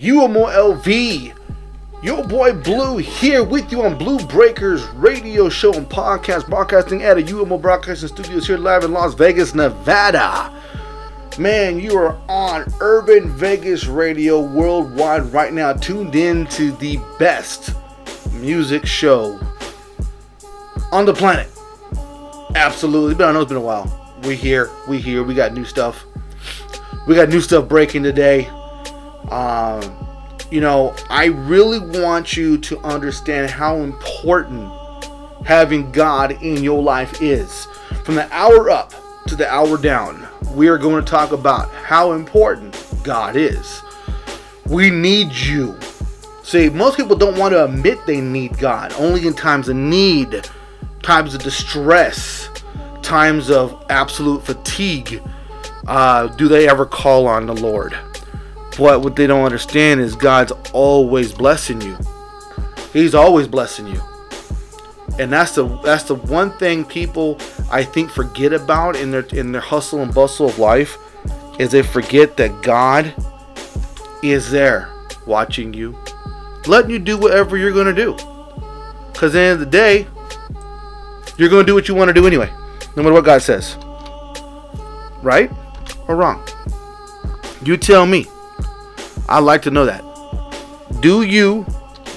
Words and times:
UMO 0.00 0.46
LV. 0.46 1.34
Your 2.02 2.24
boy 2.24 2.54
Blue 2.54 2.96
here 2.96 3.44
with 3.44 3.70
you 3.70 3.82
on 3.82 3.98
Blu 3.98 4.16
Breakerz 4.16 4.90
radio 4.94 5.50
show 5.50 5.74
and 5.74 5.86
podcast, 5.86 6.48
broadcasting 6.48 7.02
at 7.02 7.18
a 7.18 7.22
UMO 7.22 7.60
Broadcasting 7.60 8.08
Studios 8.08 8.46
here 8.46 8.56
live 8.56 8.82
in 8.82 8.94
Las 8.94 9.12
Vegas, 9.12 9.54
Nevada. 9.54 10.50
Man, 11.38 11.78
you 11.78 11.98
are 11.98 12.18
on 12.30 12.64
Urban 12.80 13.28
Vegas 13.28 13.84
Radio 13.84 14.40
worldwide 14.40 15.24
right 15.34 15.52
now, 15.52 15.74
tuned 15.74 16.14
in 16.14 16.46
to 16.46 16.72
the 16.72 16.98
best 17.18 17.74
music 18.32 18.86
show 18.86 19.38
on 20.92 21.04
the 21.04 21.12
planet. 21.12 21.50
Absolutely. 22.54 23.14
But 23.14 23.28
I 23.28 23.32
know 23.32 23.42
it's 23.42 23.50
been 23.50 23.58
a 23.58 23.60
while. 23.60 24.16
We 24.22 24.34
here, 24.34 24.70
we 24.88 24.98
here, 24.98 25.22
we 25.22 25.34
got 25.34 25.52
new 25.52 25.66
stuff. 25.66 26.06
We 27.06 27.14
got 27.16 27.28
new 27.28 27.42
stuff 27.42 27.68
breaking 27.68 28.02
today. 28.02 28.50
Um, 29.30 29.94
you 30.50 30.60
know, 30.60 30.94
I 31.08 31.26
really 31.26 31.78
want 32.00 32.36
you 32.36 32.58
to 32.58 32.78
understand 32.80 33.50
how 33.50 33.76
important 33.76 34.72
having 35.44 35.90
God 35.92 36.42
in 36.42 36.62
your 36.62 36.82
life 36.82 37.22
is. 37.22 37.66
From 38.04 38.16
the 38.16 38.32
hour 38.34 38.70
up 38.70 38.92
to 39.28 39.36
the 39.36 39.48
hour 39.48 39.76
down, 39.78 40.26
we 40.54 40.68
are 40.68 40.78
going 40.78 41.04
to 41.04 41.08
talk 41.08 41.32
about 41.32 41.70
how 41.70 42.12
important 42.12 42.76
God 43.04 43.36
is. 43.36 43.82
We 44.66 44.90
need 44.90 45.32
you. 45.32 45.78
See, 46.42 46.68
most 46.68 46.96
people 46.96 47.16
don't 47.16 47.38
want 47.38 47.52
to 47.52 47.64
admit 47.64 48.04
they 48.06 48.20
need 48.20 48.58
God. 48.58 48.92
Only 48.94 49.26
in 49.26 49.34
times 49.34 49.68
of 49.68 49.76
need, 49.76 50.48
times 51.02 51.34
of 51.34 51.42
distress, 51.42 52.48
times 53.02 53.50
of 53.50 53.84
absolute 53.88 54.44
fatigue, 54.44 55.22
uh, 55.86 56.26
do 56.28 56.48
they 56.48 56.68
ever 56.68 56.86
call 56.86 57.26
on 57.26 57.46
the 57.46 57.54
Lord. 57.54 57.96
But 58.80 59.02
what 59.02 59.14
they 59.14 59.26
don't 59.26 59.44
understand 59.44 60.00
is 60.00 60.16
God's 60.16 60.52
always 60.72 61.34
blessing 61.34 61.82
you. 61.82 61.98
He's 62.94 63.14
always 63.14 63.46
blessing 63.46 63.86
you. 63.86 64.00
And 65.18 65.30
that's 65.30 65.54
the 65.54 65.66
that's 65.84 66.04
the 66.04 66.14
one 66.14 66.50
thing 66.52 66.86
people 66.86 67.36
I 67.70 67.84
think 67.84 68.10
forget 68.10 68.54
about 68.54 68.96
in 68.96 69.10
their 69.10 69.26
in 69.34 69.52
their 69.52 69.60
hustle 69.60 70.00
and 70.00 70.14
bustle 70.14 70.48
of 70.48 70.58
life 70.58 70.96
is 71.58 71.72
they 71.72 71.82
forget 71.82 72.38
that 72.38 72.62
God 72.62 73.12
is 74.22 74.50
there 74.50 74.88
watching 75.26 75.74
you, 75.74 75.94
letting 76.66 76.90
you 76.90 76.98
do 76.98 77.18
whatever 77.18 77.58
you're 77.58 77.74
gonna 77.74 77.92
do. 77.92 78.14
Cause 79.12 79.24
at 79.24 79.32
the 79.32 79.40
end 79.40 79.52
of 79.52 79.60
the 79.60 79.66
day, 79.66 80.06
you're 81.36 81.50
gonna 81.50 81.64
do 81.64 81.74
what 81.74 81.86
you 81.86 81.94
want 81.94 82.08
to 82.08 82.14
do 82.14 82.26
anyway, 82.26 82.50
no 82.96 83.02
matter 83.02 83.12
what 83.12 83.26
God 83.26 83.42
says. 83.42 83.76
Right 85.22 85.50
or 86.08 86.16
wrong? 86.16 86.42
You 87.62 87.76
tell 87.76 88.06
me. 88.06 88.26
I'd 89.30 89.44
like 89.44 89.62
to 89.62 89.70
know 89.70 89.86
that. 89.86 90.04
Do 91.00 91.22
you 91.22 91.64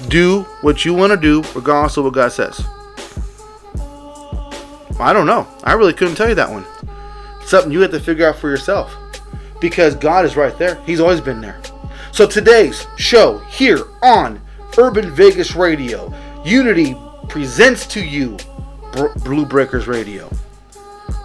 do 0.08 0.42
what 0.62 0.84
you 0.84 0.94
want 0.94 1.12
to 1.12 1.18
do 1.18 1.44
regardless 1.54 1.96
of 1.98 2.06
what 2.06 2.14
God 2.14 2.32
says? 2.32 2.66
I 5.00 5.14
don't 5.14 5.28
know. 5.28 5.48
I 5.64 5.74
really 5.74 5.94
couldn't 5.94 6.16
tell 6.16 6.28
you 6.28 6.36
that 6.36 6.50
one. 6.50 6.66
It's 7.40 7.52
something 7.52 7.72
you 7.72 7.82
have 7.82 7.92
to 7.92 8.00
figure 8.00 8.28
out 8.28 8.38
for 8.38 8.50
yourself. 8.50 8.96
Because 9.62 9.96
God 9.96 10.26
is 10.26 10.36
right 10.36 10.58
there. 10.58 10.76
He's 10.86 11.00
always 11.00 11.22
been 11.22 11.40
there. 11.40 11.62
So 12.12 12.26
today's 12.28 12.88
show 12.98 13.40
here 13.50 13.84
on 14.02 14.42
Urban 14.78 15.12
Vegas 15.12 15.56
Radio, 15.56 16.14
Unity 16.44 16.98
presents 17.30 17.86
to 17.88 18.04
you 18.04 18.38
Blu 18.92 19.46
Breakerz 19.46 19.88
Radio. 19.88 20.30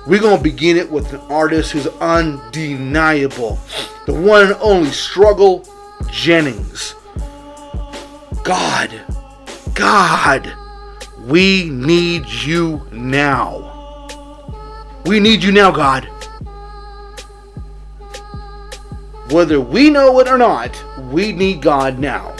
We're 0.06 0.20
going 0.20 0.38
to 0.38 0.42
begin 0.42 0.76
it 0.76 0.90
with 0.90 1.12
an 1.12 1.20
artist 1.30 1.72
who's 1.72 1.86
undeniable. 1.86 3.58
The 4.06 4.14
one 4.14 4.46
and 4.46 4.54
only 4.60 4.90
Struggle 4.90 5.66
Jennings. 6.10 6.94
God, 8.44 8.90
God, 9.74 10.52
we 11.26 11.68
need 11.70 12.26
you 12.26 12.86
now. 12.92 13.68
We 15.04 15.20
need 15.20 15.42
you 15.42 15.52
now, 15.52 15.70
God. 15.70 16.08
Whether 19.30 19.60
we 19.60 19.90
know 19.90 20.18
it 20.20 20.28
or 20.28 20.38
not, 20.38 20.82
we 21.12 21.32
need 21.32 21.60
God 21.60 21.98
now. 21.98 22.34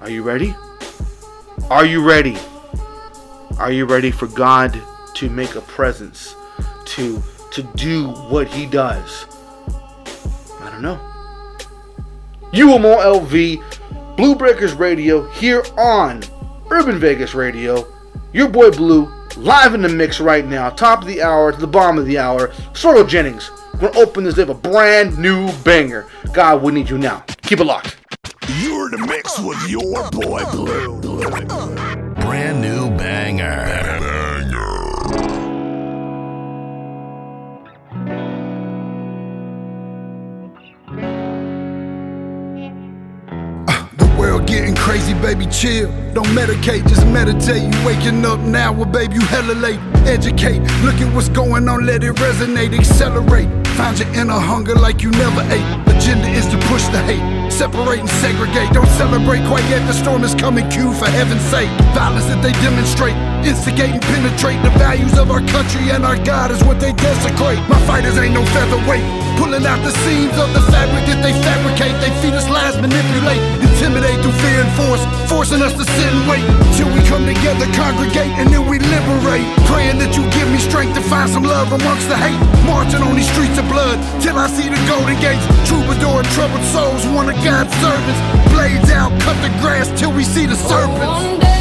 Are 0.00 0.08
you 0.08 0.22
ready? 0.22 0.54
Are 1.70 1.84
you 1.84 2.02
ready? 2.02 2.36
Are 3.58 3.70
you 3.70 3.84
ready 3.84 4.10
for 4.10 4.26
God 4.28 4.80
to 5.14 5.28
make 5.28 5.54
a 5.56 5.60
presence, 5.60 6.34
to 6.86 7.22
to 7.52 7.62
do 7.74 8.08
what 8.08 8.48
He 8.48 8.64
does? 8.64 9.26
I 10.60 10.70
don't 10.70 10.82
know. 10.82 11.09
UMO 12.52 12.96
LV, 12.96 14.16
Blu 14.16 14.34
Breakerz 14.34 14.78
Radio, 14.78 15.28
here 15.30 15.62
on 15.78 16.22
Urban 16.70 16.98
Vegas 16.98 17.34
Radio. 17.34 17.86
Your 18.32 18.48
boy 18.48 18.70
Blue, 18.70 19.08
live 19.36 19.74
in 19.74 19.82
the 19.82 19.88
mix 19.88 20.20
right 20.20 20.46
now, 20.46 20.70
top 20.70 21.02
of 21.02 21.06
the 21.06 21.22
hour 21.22 21.52
to 21.52 21.58
the 21.58 21.66
bottom 21.66 21.98
of 21.98 22.06
the 22.06 22.18
hour. 22.18 22.52
Struggle 22.72 23.04
Jennings, 23.04 23.50
we're 23.74 23.90
gonna 23.90 23.98
open 23.98 24.24
this 24.24 24.36
with 24.36 24.50
a 24.50 24.54
brand 24.54 25.18
new 25.18 25.52
banger. 25.64 26.06
God, 26.32 26.62
we 26.62 26.72
need 26.72 26.90
you 26.90 26.98
now. 26.98 27.24
Keep 27.42 27.60
it 27.60 27.64
locked. 27.64 27.96
You're 28.60 28.92
in 28.92 29.00
the 29.00 29.06
mix 29.06 29.38
with 29.38 29.68
your 29.68 30.10
boy 30.10 30.44
Blue. 30.50 31.00
Brand 32.20 32.60
new. 32.60 32.80
Banger. 33.00 34.19
Getting 44.50 44.74
crazy, 44.74 45.14
baby, 45.14 45.46
chill. 45.46 45.88
Don't 46.12 46.26
medicate, 46.34 46.82
just 46.88 47.06
meditate. 47.06 47.62
You 47.62 47.86
waking 47.86 48.26
up 48.26 48.40
now, 48.40 48.72
well, 48.72 48.84
baby, 48.84 49.14
you 49.14 49.20
hella 49.20 49.54
late. 49.54 49.78
Educate, 50.04 50.58
look 50.82 50.98
at 51.00 51.14
what's 51.14 51.28
going 51.28 51.68
on, 51.68 51.86
let 51.86 52.02
it 52.02 52.14
resonate, 52.16 52.76
accelerate. 52.76 53.48
Find 53.78 53.98
your 53.98 54.08
inner 54.08 54.40
hunger 54.40 54.74
like 54.74 55.02
you 55.02 55.10
never 55.12 55.42
ate. 55.54 55.68
Agenda 55.94 56.28
is 56.28 56.46
to 56.48 56.58
push 56.66 56.82
the 56.88 57.00
hate, 57.06 57.52
separate 57.52 58.00
and 58.00 58.10
segregate. 58.18 58.72
Don't 58.72 58.90
celebrate 58.98 59.46
quite 59.46 59.64
yet, 59.70 59.86
the 59.86 59.92
storm 59.92 60.24
is 60.24 60.34
coming, 60.34 60.68
Q 60.68 60.92
for 60.94 61.06
heaven's 61.06 61.42
sake. 61.42 61.70
Violence 61.94 62.26
that 62.26 62.42
they 62.42 62.52
demonstrate, 62.58 63.14
instigate 63.44 63.94
and 63.96 64.02
penetrate 64.02 64.60
the 64.62 64.70
values 64.76 65.16
of 65.18 65.30
our 65.30 65.40
country 65.52 65.90
and 65.90 66.04
our 66.04 66.16
God 66.24 66.50
is 66.50 66.62
what 66.64 66.80
they 66.80 66.92
desecrate. 66.92 67.60
My 67.68 67.80
fighters 67.86 68.16
ain't 68.18 68.34
no 68.34 68.44
featherweight, 68.52 69.04
pulling 69.38 69.64
out 69.64 69.80
the 69.84 69.92
seams 70.04 70.36
of 70.36 70.48
the 70.52 70.62
fabric 70.72 71.04
that 71.08 71.20
they 71.24 71.34
fabricate. 71.44 71.94
They 72.02 72.12
feed 72.20 72.34
us 72.34 72.48
lies, 72.48 72.76
manipulate, 72.76 73.40
intimidate 73.62 74.18
through 74.20 74.36
fear 74.44 74.60
and 74.60 74.72
force, 74.76 75.02
forcing 75.28 75.62
us 75.62 75.72
to 75.74 75.84
sit 75.84 76.10
and 76.10 76.24
wait 76.28 76.44
till 76.76 76.90
we 76.92 77.00
come 77.08 77.24
together, 77.24 77.68
congregate, 77.76 78.32
and 78.40 78.48
then 78.52 78.64
we 78.68 78.78
liberate. 78.80 79.46
Praying 79.68 79.98
that 80.02 80.16
you 80.16 80.24
give 80.34 80.48
me 80.50 80.58
strength 80.58 80.96
to 80.96 81.02
find 81.06 81.28
some 81.28 81.44
love 81.44 81.72
amongst 81.72 82.08
the 82.08 82.16
hate. 82.16 82.40
Marching 82.64 83.02
on 83.04 83.16
these 83.16 83.30
streets 83.30 83.56
of 83.60 83.66
blood 83.68 83.96
till 84.20 84.36
I 84.36 84.48
see 84.48 84.68
the 84.68 84.80
golden 84.88 85.16
gates. 85.20 85.44
Troubadour 85.68 86.24
and 86.24 86.30
troubled 86.36 86.64
souls, 86.72 87.04
one 87.12 87.28
of 87.28 87.36
God's 87.44 87.72
servants. 87.78 88.20
Blades 88.52 88.90
out, 88.90 89.12
cut 89.22 89.36
the 89.44 89.52
grass 89.60 89.88
till 89.98 90.12
we 90.12 90.24
see 90.24 90.46
the 90.46 90.56
serpents. 90.56 91.59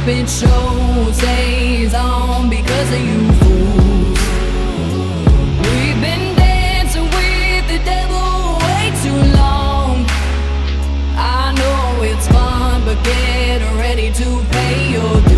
Puppet 0.00 0.30
show 0.30 1.12
stays 1.12 1.92
on 1.92 2.48
because 2.48 2.90
of 2.90 3.00
you 3.00 3.32
fools. 3.40 4.18
We've 5.60 6.00
been 6.00 6.34
dancing 6.36 7.04
with 7.04 7.68
the 7.68 7.80
devil 7.84 8.56
way 8.64 8.92
too 9.02 9.20
long. 9.36 10.06
I 11.18 11.52
know 11.52 12.02
it's 12.02 12.26
fun, 12.28 12.82
but 12.86 12.96
get 13.04 13.60
ready 13.76 14.10
to 14.10 14.42
pay 14.52 14.90
your 14.90 15.29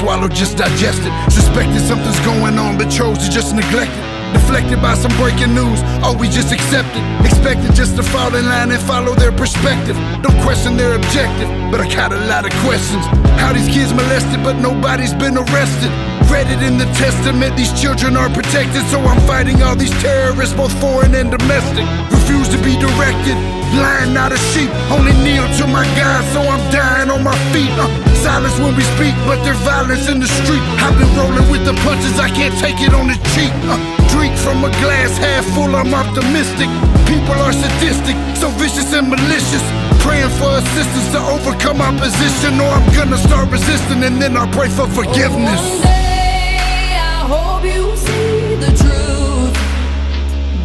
swallow, 0.00 0.28
just 0.28 0.56
digest 0.56 1.02
it. 1.04 1.12
Suspected 1.30 1.80
something's 1.80 2.18
going 2.20 2.58
on, 2.58 2.78
but 2.78 2.88
chose 2.88 3.18
to 3.18 3.30
just 3.30 3.54
neglect 3.54 3.92
it. 3.92 4.19
Deflected 4.50 4.82
by 4.82 4.98
some 4.98 5.14
breaking 5.14 5.54
news. 5.54 5.78
Oh, 6.02 6.10
we 6.18 6.26
just 6.26 6.50
accepted, 6.50 6.98
expected 7.22 7.70
just 7.70 7.94
to 7.94 8.02
fall 8.02 8.34
in 8.34 8.42
line 8.50 8.74
and 8.74 8.82
follow 8.82 9.14
their 9.14 9.30
perspective. 9.30 9.94
Don't 10.26 10.34
question 10.42 10.74
their 10.74 10.98
objective, 10.98 11.46
but 11.70 11.78
I 11.78 11.86
got 11.86 12.10
a 12.10 12.18
lot 12.26 12.42
of 12.42 12.50
questions. 12.66 13.06
How 13.38 13.54
these 13.54 13.70
kids 13.70 13.94
molested, 13.94 14.42
but 14.42 14.58
nobody's 14.58 15.14
been 15.14 15.38
arrested. 15.38 15.94
Read 16.26 16.50
it 16.50 16.66
in 16.66 16.82
the 16.82 16.90
testament, 16.98 17.54
these 17.54 17.70
children 17.78 18.18
are 18.18 18.26
protected, 18.26 18.82
so 18.90 18.98
I'm 18.98 19.22
fighting 19.22 19.62
all 19.62 19.76
these 19.78 19.94
terrorists, 20.02 20.58
both 20.58 20.74
foreign 20.82 21.14
and 21.14 21.30
domestic. 21.30 21.86
Refuse 22.10 22.50
to 22.50 22.58
be 22.66 22.74
directed, 22.74 23.38
lying 23.78 24.10
not 24.10 24.34
a 24.34 24.40
sheep. 24.50 24.70
Only 24.90 25.14
kneel 25.22 25.46
to 25.62 25.64
my 25.70 25.86
God, 25.94 26.26
so 26.34 26.42
I'm 26.42 26.58
dying 26.74 27.06
on 27.06 27.22
my 27.22 27.38
feet. 27.54 27.70
Uh, 27.78 27.86
silence 28.18 28.58
when 28.58 28.74
we 28.74 28.82
speak, 28.98 29.14
but 29.30 29.38
there's 29.46 29.62
violence 29.62 30.10
in 30.10 30.18
the 30.18 30.26
street. 30.42 30.64
I've 30.82 30.98
been 30.98 31.14
rolling 31.14 31.46
with 31.54 31.62
the 31.62 31.78
punches, 31.86 32.18
I 32.18 32.28
can't 32.34 32.58
take 32.58 32.82
it 32.82 32.90
on 32.90 33.06
the 33.06 33.14
cheap. 33.30 33.54
Uh, 33.70 33.99
drink 34.10 34.36
from 34.36 34.64
a 34.64 34.70
glass 34.82 35.16
half 35.18 35.44
full, 35.54 35.74
I'm 35.74 35.94
optimistic. 35.94 36.68
People 37.06 37.38
are 37.46 37.52
sadistic, 37.52 38.16
so 38.36 38.48
vicious 38.58 38.92
and 38.92 39.08
malicious. 39.08 39.64
Praying 40.04 40.30
for 40.38 40.50
assistance 40.58 41.08
to 41.12 41.20
overcome 41.34 41.80
opposition, 41.80 42.60
or 42.60 42.70
I'm 42.70 42.86
gonna 42.94 43.18
start 43.18 43.50
resisting 43.50 44.02
and 44.04 44.20
then 44.20 44.36
I'll 44.36 44.52
pray 44.52 44.68
for 44.68 44.86
forgiveness. 44.88 45.60
One 45.60 45.82
day 45.82 46.96
I 46.98 47.26
hope 47.32 47.64
you 47.64 47.96
see 47.96 48.54
the 48.64 48.72
truth. 48.82 49.54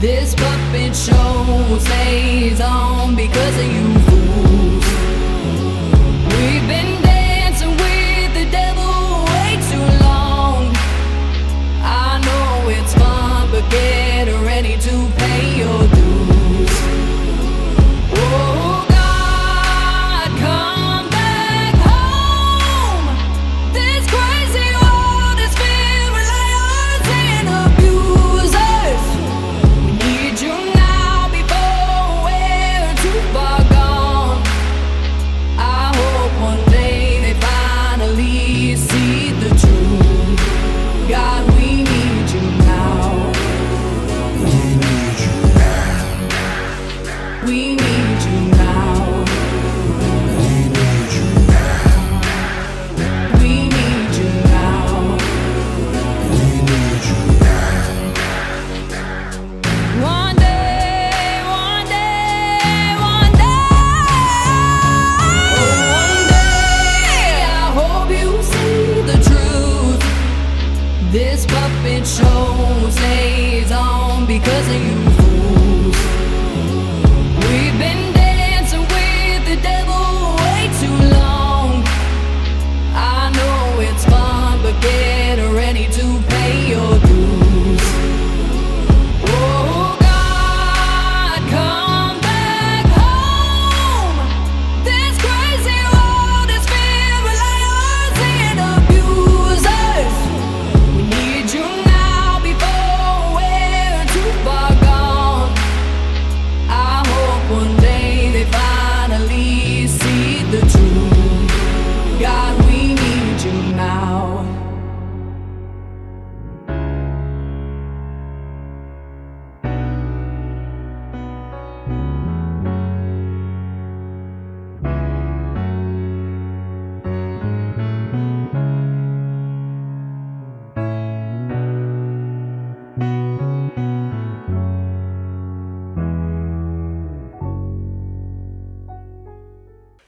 This 0.02 0.36
puppet 0.36 0.96
show 0.96 1.78
stays 1.80 2.62
on 2.62 3.16
because 3.16 3.56
of 3.58 3.68
you 3.76 3.88
fools. 4.08 4.86
We've 6.34 6.68
been 6.68 6.95
fun, 13.72 14.05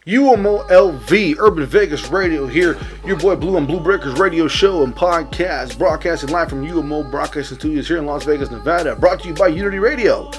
UMOLV 0.07 1.35
Urban 1.37 1.65
Vegas 1.65 2.07
Radio 2.07 2.47
here. 2.47 2.77
Your 3.05 3.17
boy 3.17 3.35
Blue 3.35 3.57
on 3.57 3.65
Blu 3.65 3.81
Breakerz 3.81 4.17
radio 4.17 4.47
show 4.47 4.85
and 4.85 4.95
podcast, 4.95 5.77
broadcasting 5.77 6.29
live 6.29 6.47
from 6.47 6.65
UMO 6.65 7.11
Broadcasting 7.11 7.57
Studios 7.57 7.89
here 7.89 7.97
in 7.97 8.05
Las 8.05 8.23
Vegas, 8.23 8.49
Nevada. 8.49 8.95
Brought 8.95 9.19
to 9.19 9.27
you 9.27 9.33
by 9.33 9.47
Unity 9.49 9.79
Radio. 9.79 10.31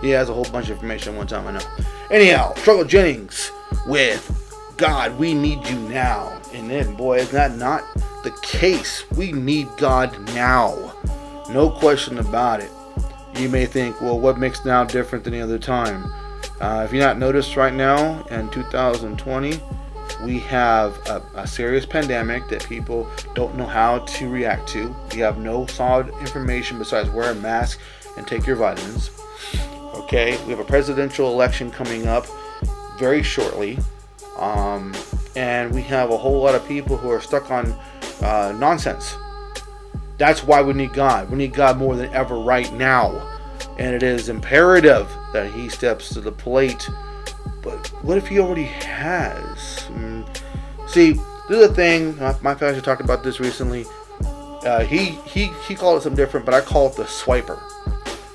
He 0.00 0.10
has 0.10 0.28
a 0.28 0.34
whole 0.34 0.42
bunch 0.46 0.70
of 0.70 0.72
information 0.72 1.14
one 1.14 1.28
time, 1.28 1.46
I 1.46 1.52
know. 1.52 1.84
Anyhow, 2.10 2.52
Struggle 2.54 2.84
Jennings 2.84 3.52
with 3.86 4.74
God, 4.76 5.16
we 5.16 5.34
need 5.34 5.64
you 5.68 5.76
now. 5.88 6.40
And 6.52 6.68
then, 6.68 6.96
boy, 6.96 7.18
is 7.18 7.30
that 7.30 7.56
not 7.56 7.84
the 8.24 8.36
case? 8.42 9.08
We 9.12 9.30
need 9.30 9.68
God 9.76 10.18
now. 10.34 10.96
No 11.48 11.70
question 11.70 12.18
about 12.18 12.58
it. 12.58 12.72
You 13.36 13.48
may 13.48 13.66
think, 13.66 14.00
well, 14.00 14.18
what 14.18 14.36
makes 14.36 14.64
now 14.64 14.82
different 14.82 15.22
than 15.22 15.34
any 15.34 15.44
other 15.44 15.60
time? 15.60 16.12
Uh, 16.62 16.84
if 16.84 16.92
you're 16.92 17.04
not 17.04 17.18
noticed 17.18 17.56
right 17.56 17.74
now 17.74 18.22
in 18.26 18.48
2020, 18.50 19.60
we 20.22 20.38
have 20.38 20.96
a, 21.08 21.20
a 21.34 21.44
serious 21.44 21.84
pandemic 21.84 22.46
that 22.46 22.64
people 22.68 23.10
don't 23.34 23.56
know 23.56 23.66
how 23.66 23.98
to 23.98 24.28
react 24.28 24.68
to. 24.68 24.94
We 25.12 25.18
have 25.18 25.38
no 25.38 25.66
solid 25.66 26.10
information 26.20 26.78
besides 26.78 27.10
wear 27.10 27.32
a 27.32 27.34
mask 27.34 27.80
and 28.16 28.24
take 28.28 28.46
your 28.46 28.54
vitamins. 28.54 29.10
Okay, 29.94 30.40
we 30.44 30.50
have 30.50 30.60
a 30.60 30.64
presidential 30.64 31.32
election 31.32 31.68
coming 31.72 32.06
up 32.06 32.26
very 32.96 33.24
shortly, 33.24 33.76
um, 34.38 34.94
and 35.34 35.74
we 35.74 35.82
have 35.82 36.10
a 36.10 36.16
whole 36.16 36.40
lot 36.40 36.54
of 36.54 36.64
people 36.68 36.96
who 36.96 37.10
are 37.10 37.20
stuck 37.20 37.50
on 37.50 37.72
uh, 38.20 38.54
nonsense. 38.56 39.16
That's 40.16 40.44
why 40.44 40.62
we 40.62 40.74
need 40.74 40.92
God. 40.92 41.28
We 41.28 41.38
need 41.38 41.54
God 41.54 41.76
more 41.76 41.96
than 41.96 42.14
ever 42.14 42.36
right 42.36 42.72
now. 42.72 43.31
And 43.82 43.96
it 43.96 44.04
is 44.04 44.28
imperative 44.28 45.08
that 45.32 45.50
He 45.50 45.68
steps 45.68 46.10
to 46.10 46.20
the 46.20 46.30
plate. 46.30 46.88
But 47.62 47.88
what 48.02 48.16
if 48.16 48.28
He 48.28 48.38
already 48.38 48.62
has? 48.62 49.88
Mm. 49.88 50.24
See, 50.86 51.14
this 51.48 51.58
is 51.58 51.70
a 51.70 51.74
thing. 51.74 52.16
My, 52.16 52.36
my 52.42 52.54
pastor 52.54 52.80
talked 52.80 53.00
about 53.00 53.24
this 53.24 53.40
recently. 53.40 53.84
Uh, 54.64 54.84
he 54.84 55.06
he 55.26 55.46
he 55.66 55.74
called 55.74 55.98
it 55.98 56.02
something 56.02 56.16
different, 56.16 56.46
but 56.46 56.54
I 56.54 56.60
call 56.60 56.90
it 56.90 56.94
the 56.94 57.02
swiper. 57.02 57.60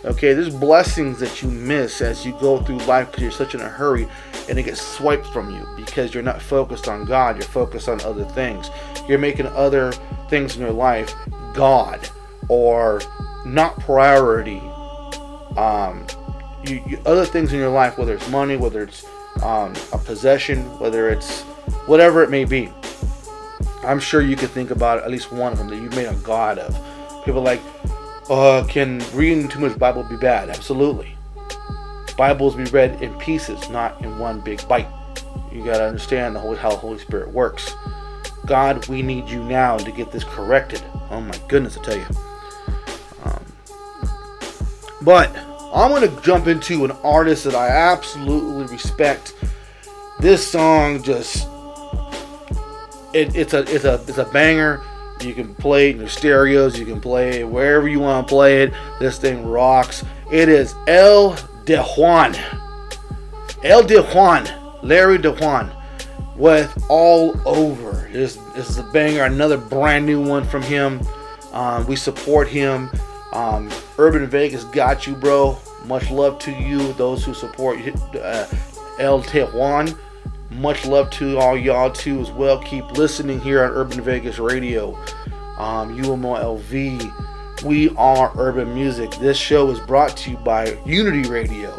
Okay, 0.04 0.34
there's 0.34 0.54
blessings 0.54 1.20
that 1.20 1.42
you 1.42 1.50
miss 1.50 2.02
as 2.02 2.26
you 2.26 2.34
go 2.42 2.62
through 2.62 2.80
life 2.80 3.08
because 3.08 3.22
you're 3.22 3.32
such 3.32 3.56
in 3.56 3.62
a 3.62 3.70
hurry, 3.70 4.06
and 4.50 4.60
it 4.60 4.64
gets 4.64 4.82
swiped 4.82 5.28
from 5.28 5.50
you 5.50 5.66
because 5.78 6.14
you're 6.14 6.24
not 6.24 6.42
focused 6.42 6.90
on 6.90 7.06
God. 7.06 7.38
You're 7.38 7.46
focused 7.46 7.88
on 7.88 8.02
other 8.02 8.26
things. 8.26 8.70
You're 9.08 9.18
making 9.18 9.48
other 9.48 9.94
things 10.30 10.58
in 10.58 10.62
your 10.62 10.74
life 10.74 11.16
God 11.54 12.10
or 12.50 13.02
not 13.46 13.80
priority. 13.80 14.62
Um, 15.58 16.06
you, 16.66 16.84
you 16.88 17.00
other 17.06 17.26
things 17.26 17.52
in 17.52 17.60
your 17.60 17.70
life, 17.70 17.98
whether 17.98 18.14
it's 18.14 18.30
money, 18.30 18.56
whether 18.56 18.84
it's 18.84 19.06
um, 19.44 19.74
a 19.92 19.98
possession, 19.98 20.64
whether 20.80 21.10
it's 21.10 21.42
whatever 21.88 22.24
it 22.24 22.30
may 22.30 22.46
be. 22.46 22.70
I'm 23.84 24.00
sure 24.00 24.22
you 24.22 24.36
could 24.36 24.52
think 24.52 24.72
about 24.72 25.04
at 25.04 25.10
least 25.12 25.32
one 25.32 25.52
of 25.52 25.58
them 25.58 25.68
that 25.70 25.78
you've 25.78 25.96
made 25.96 26.08
a 26.08 26.16
god 26.16 26.60
of. 26.60 27.26
People 27.26 27.42
like, 27.42 27.62
uh, 28.30 28.66
can 28.68 29.04
reading 29.14 29.48
too 29.48 29.60
much 29.60 29.78
Bible 29.80 30.04
be 30.04 30.18
bad? 30.18 30.50
Absolutely. 30.50 31.16
Bibles 32.18 32.56
be 32.56 32.66
read 32.66 33.02
in 33.02 33.14
pieces, 33.20 33.70
not 33.70 34.02
in 34.04 34.18
one 34.20 34.42
big 34.42 34.68
bite. 34.68 34.88
You 35.52 35.64
gotta 35.64 35.86
understand 35.86 36.36
the 36.36 36.40
Holy 36.40 36.58
how 36.58 36.70
the 36.70 36.78
Holy 36.78 37.00
Spirit 37.00 37.32
works. 37.32 37.74
God, 38.46 38.88
we 38.88 39.02
need 39.02 39.30
you 39.30 39.44
now 39.44 39.78
to 39.78 39.92
get 39.92 40.12
this 40.12 40.24
corrected. 40.24 40.84
Oh 41.10 41.22
my 41.22 41.38
goodness, 41.48 41.78
I 41.78 41.84
tell 41.84 41.98
you. 41.98 42.06
Um, 43.24 43.46
But 45.02 45.36
I'm 45.74 45.92
gonna 45.92 46.22
jump 46.22 46.48
into 46.48 46.86
an 46.86 46.92
artist 47.04 47.44
that 47.44 47.56
I 47.56 47.68
absolutely 47.70 48.72
respect. 48.72 49.36
This 50.20 50.46
song 50.48 51.04
just 51.04 51.48
it, 53.14 53.36
it's 53.36 53.54
a 53.54 53.60
it's 53.74 53.86
a 53.86 53.96
it's 54.08 54.18
a 54.18 54.26
banger. 54.26 54.82
You 55.22 55.34
can 55.34 55.56
play 55.56 55.90
it 55.90 55.96
in 55.96 56.02
your 56.02 56.10
stereos. 56.10 56.78
You 56.78 56.86
can 56.86 57.02
play 57.02 57.40
it 57.40 57.48
wherever 57.48 57.88
you 57.88 58.00
want 58.00 58.28
to 58.28 58.30
play 58.30 58.64
it. 58.64 58.74
This 59.00 59.18
thing 59.18 59.46
rocks. 59.46 60.06
It 60.32 60.48
is 60.48 60.76
El 60.88 61.34
DeJuan. 61.66 62.38
El 63.64 63.84
DeJuan. 63.84 64.84
Larry 64.84 65.18
DeJuan. 65.18 65.74
With 66.36 66.86
all 66.88 67.36
over. 67.48 68.08
This 68.12 68.36
this 68.56 68.70
is 68.70 68.78
a 68.78 68.84
banger. 68.84 69.24
Another 69.24 69.58
brand 69.58 70.06
new 70.06 70.22
one 70.22 70.44
from 70.44 70.62
him. 70.62 71.02
Um, 71.52 71.88
we 71.88 71.96
support 71.96 72.48
him. 72.48 72.92
Um, 73.34 73.72
Urban 73.98 74.26
Vegas 74.28 74.64
got 74.66 75.06
you, 75.06 75.16
bro. 75.16 75.58
Much 75.86 76.10
love 76.10 76.40
to 76.40 76.52
you, 76.52 76.94
those 76.94 77.24
who 77.24 77.34
support 77.34 77.80
uh, 78.16 78.48
El 79.00 79.22
DeJuan. 79.24 79.98
Much 80.52 80.86
love 80.86 81.10
to 81.12 81.38
all 81.38 81.58
y'all 81.58 81.92
too 81.92 82.20
as 82.22 82.32
well. 82.32 82.62
Keep 82.64 82.92
listening 82.92 83.40
here 83.40 83.64
on 83.64 83.72
Urban 83.72 84.02
Vegas 84.02 84.40
Radio, 84.40 84.96
um, 85.58 85.98
UMOLV. 86.02 87.64
We 87.64 87.90
are 87.96 88.32
Urban 88.38 88.74
Music. 88.74 89.12
This 89.12 89.38
show 89.38 89.70
is 89.72 89.80
brought 89.82 90.16
to 90.18 90.32
you 90.32 90.38
by 90.38 90.78
Unity 90.86 91.30
Radio, 91.30 91.72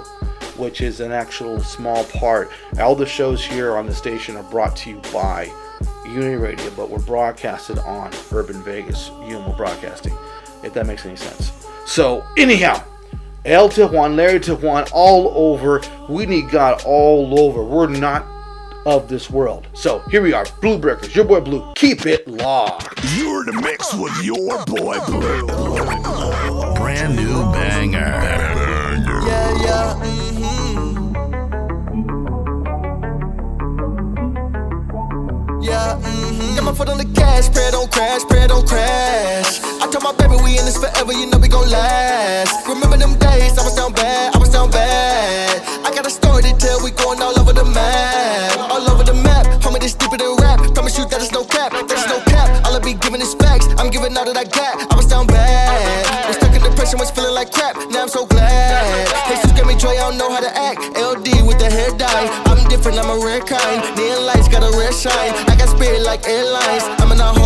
which 0.57 0.81
is 0.81 1.01
an 1.01 1.13
actual 1.13 1.61
small 1.61 2.05
part. 2.05 2.51
All 2.79 2.95
the 2.95 3.07
shows 3.07 3.45
here 3.45 3.77
on 3.77 3.87
the 3.87 3.95
station 3.95 4.37
are 4.37 4.43
brought 4.45 4.77
to 4.79 4.91
you 4.91 5.01
by 5.13 5.51
Unity 6.05 6.37
Radio, 6.37 6.71
but 6.71 6.91
we're 6.91 6.99
broadcasted 6.99 7.79
on 7.79 8.13
Urban 8.33 8.63
Vegas, 8.63 9.11
UMO 9.11 9.57
Broadcasting, 9.57 10.17
if 10.69 10.75
that 10.75 10.87
makes 10.87 11.05
any 11.05 11.17
sense. 11.17 11.53
So, 11.87 12.25
anyhow, 12.37 12.83
El 13.45 13.69
DeJuan, 13.69 14.15
Larry 14.15 14.39
DeJuan, 14.41 14.91
all 14.93 15.33
over. 15.35 15.81
We 16.09 16.27
need 16.27 16.51
God 16.51 16.83
all 16.85 17.39
over. 17.41 17.65
We're 17.65 17.89
not 17.89 18.25
of 18.87 19.09
this 19.09 19.29
world. 19.31 19.67
So, 19.73 20.01
here 20.11 20.23
we 20.23 20.33
are, 20.33 20.47
Blu 20.61 20.79
Breakerz, 20.79 21.15
your 21.15 21.25
boy 21.25 21.41
Blue. 21.41 21.73
Keep 21.75 22.07
it 22.07 22.29
locked. 22.29 23.01
You're 23.17 23.45
the 23.45 23.53
mix 23.63 23.93
with 23.95 24.23
your 24.23 24.65
boy 24.67 24.99
Blue. 25.07 25.47
Brand 26.77 27.17
new 27.17 27.43
banger. 27.53 27.99
Yeah, 29.27 29.63
yeah. 29.63 30.03
mhm. 30.03 31.15
Yeah, 35.63 35.99
mhm. 36.01 36.28
Got 36.39 36.63
my 36.63 36.73
foot 36.73 36.89
on 36.89 36.99
the 36.99 37.05
gas, 37.05 37.51
pray 37.51 37.67
don't 37.73 37.91
crash, 37.91 38.23
pray 38.31 38.47
don't 38.47 38.63
crash. 38.63 39.59
I 39.83 39.91
told 39.91 40.07
my 40.07 40.15
baby 40.15 40.39
we 40.39 40.55
in 40.55 40.65
this 40.71 40.79
forever, 40.79 41.11
you 41.11 41.27
know 41.27 41.39
we 41.39 41.49
gon' 41.49 41.69
last. 41.69 42.63
Remember 42.69 42.97
them 42.97 43.19
days, 43.19 43.59
I 43.59 43.67
was 43.67 43.75
down 43.75 43.93
bad, 43.93 44.37
I 44.37 44.39
was 44.39 44.51
down 44.51 44.71
bad. 44.71 45.59
I 45.83 45.91
got 45.91 46.07
a 46.07 46.11
story 46.11 46.43
to 46.47 46.55
tell, 46.55 46.79
we 46.85 46.93
going 46.95 47.21
all 47.21 47.35
over 47.41 47.53
the 47.53 47.65
map, 47.65 48.71
all 48.71 48.87
over 48.87 49.03
the 49.03 49.15
map. 49.15 49.47
Homie, 49.67 49.81
this 49.81 49.95
deeper 49.95 50.17
than 50.17 50.37
rap. 50.39 50.63
Promise 50.75 50.99
you 50.99 51.11
that 51.11 51.21
is 51.21 51.33
no 51.33 51.43
cap, 51.43 51.73
that 51.75 52.07
no 52.07 52.23
cap. 52.31 52.47
All 52.67 52.71
I 52.71 52.79
be 52.79 52.95
giving 52.95 53.21
is 53.21 53.35
facts, 53.35 53.67
I'm 53.75 53.91
giving 53.91 54.17
all 54.17 54.25
that 54.25 54.39
I 54.39 54.47
got. 54.47 54.93
I 54.93 54.95
was 54.95 55.07
down 55.07 55.27
bad, 55.27 56.07
was 56.29 56.37
stuck 56.37 56.55
in 56.55 56.63
depression, 56.63 57.01
was 57.03 57.11
feeling 57.11 57.35
like 57.35 57.51
crap. 57.51 57.75
Now 57.91 58.07
I'm 58.07 58.09
so 58.09 58.27
glad. 58.27 59.11
Jesus 59.27 59.51
gave 59.59 59.67
me 59.67 59.75
joy, 59.75 59.91
I 59.91 60.07
don't 60.07 60.19
know 60.19 60.31
how 60.31 60.39
to 60.39 60.53
act. 60.55 60.87
I'm 62.15 62.67
different, 62.69 62.99
I'm 62.99 63.11
a 63.11 63.25
rare 63.25 63.41
kind. 63.41 63.83
Neon 63.97 64.25
lights 64.25 64.49
got 64.49 64.63
a 64.63 64.77
red 64.77 64.95
shine. 64.95 65.33
I 65.49 65.57
got 65.57 65.69
spirit 65.69 66.03
like 66.03 66.27
airlines. 66.27 66.85
I'm 67.01 67.13
in 67.13 67.21
a 67.21 67.38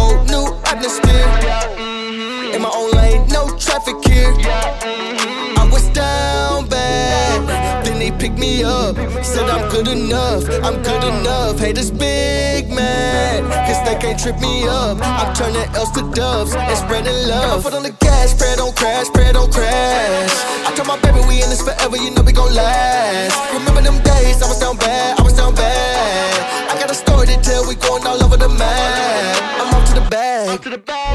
Said 9.32 9.48
I'm 9.48 9.66
good 9.70 9.88
enough. 9.88 10.44
I'm 10.62 10.82
good 10.82 11.04
enough. 11.04 11.58
Haters 11.58 11.90
big 11.90 12.68
man. 12.68 13.48
Cause 13.66 13.80
they 13.88 13.96
can't 13.96 14.20
trip 14.20 14.38
me 14.40 14.68
up. 14.68 14.98
I'm 15.00 15.34
turning 15.34 15.64
L's 15.74 15.90
to 15.92 16.02
doves 16.12 16.54
and 16.54 16.76
spreading 16.76 17.16
love. 17.26 17.48
Got 17.48 17.56
my 17.56 17.62
foot 17.62 17.74
on 17.74 17.82
the 17.82 17.96
gas. 18.04 18.34
Pray 18.34 18.54
don't 18.56 18.76
crash. 18.76 19.08
Pray 19.08 19.32
don't 19.32 19.50
crash. 19.50 20.32
I 20.68 20.74
told 20.76 20.86
my 20.86 21.00
baby 21.00 21.24
we 21.26 21.42
in 21.42 21.48
this 21.48 21.62
forever. 21.62 21.96
You 21.96 22.10
know 22.10 22.20
we 22.20 22.32
gon' 22.32 22.52
last. 22.54 23.32
Remember 23.54 23.80
them 23.80 24.02
days? 24.04 24.42
I 24.42 24.48
was 24.48 24.60
down 24.60 24.76
bad. 24.76 25.18
I 25.18 25.22
was 25.22 25.32
down 25.32 25.54
bad. 25.54 26.68
I 26.70 26.78
got 26.78 26.90
a 26.90 26.94
to 27.26 27.36
tell. 27.40 27.66
We 27.68 27.74
going 27.76 28.06
all 28.06 28.22
over 28.22 28.36
the 28.36 28.48
map. 28.48 29.60
I'm 29.60 29.74
off 29.74 29.88
to 29.88 30.00
the 30.00 30.06
bag. 30.08 30.62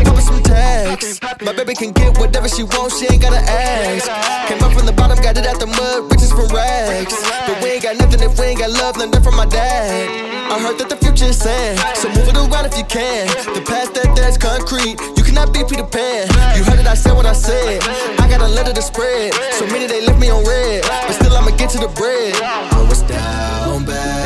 Pop 0.06 0.20
some 0.22 0.42
tags. 0.44 1.20
My 1.42 1.54
baby 1.54 1.74
can 1.74 1.92
get 1.92 2.18
whatever 2.18 2.48
she 2.48 2.64
wants. 2.64 3.00
She 3.00 3.08
ain't 3.12 3.22
gotta 3.22 3.40
ask. 3.40 4.08
Came 4.48 4.64
up 4.64 4.74
from 4.74 4.86
the 4.86 4.94
bottom, 4.94 5.18
got 5.22 5.38
it 5.38 5.46
out 5.46 5.60
the 5.60 5.68
mud. 5.68 6.12
Riches 6.12 6.32
from 6.32 6.48
rags. 6.50 7.16
But 7.48 7.62
we 7.62 7.78
ain't 7.78 7.84
got 7.84 7.98
nothing 7.98 8.22
if 8.22 8.40
we 8.40 8.46
ain't 8.46 8.60
got 8.60 8.72
love. 8.72 8.98
Learned 8.98 9.14
that 9.14 9.24
from 9.24 9.36
my 9.36 9.46
dad. 9.46 10.28
I 10.52 10.60
heard 10.60 10.78
that 10.80 10.90
the 10.90 10.98
future 10.98 11.26
is 11.26 11.38
sad. 11.38 11.76
So 11.98 12.08
move 12.10 12.28
it 12.28 12.38
around 12.38 12.66
if 12.66 12.78
you 12.78 12.86
can. 12.86 13.28
The 13.54 13.62
past 13.62 13.94
that 13.96 14.16
that's 14.16 14.38
concrete. 14.38 14.96
You 15.18 15.24
cannot 15.24 15.54
be 15.54 15.64
Peter 15.68 15.84
Pan. 15.84 16.28
You 16.56 16.64
heard 16.64 16.80
it, 16.80 16.88
I 16.88 16.96
said 16.96 17.14
what 17.14 17.26
I 17.26 17.34
said. 17.34 17.84
I 18.20 18.30
got 18.30 18.42
a 18.42 18.48
letter 18.48 18.74
to 18.74 18.82
spread. 18.82 19.34
So 19.60 19.68
many 19.68 19.88
they 19.88 20.06
left 20.06 20.20
me 20.20 20.30
on 20.30 20.44
red. 20.46 20.84
But 20.84 21.14
still 21.14 21.36
I'ma 21.36 21.52
get 21.58 21.70
to 21.72 21.80
the 21.80 21.92
bread. 22.00 22.36
I 22.42 22.86
was 22.88 23.02
down 23.04 23.86
bad. 23.86 24.17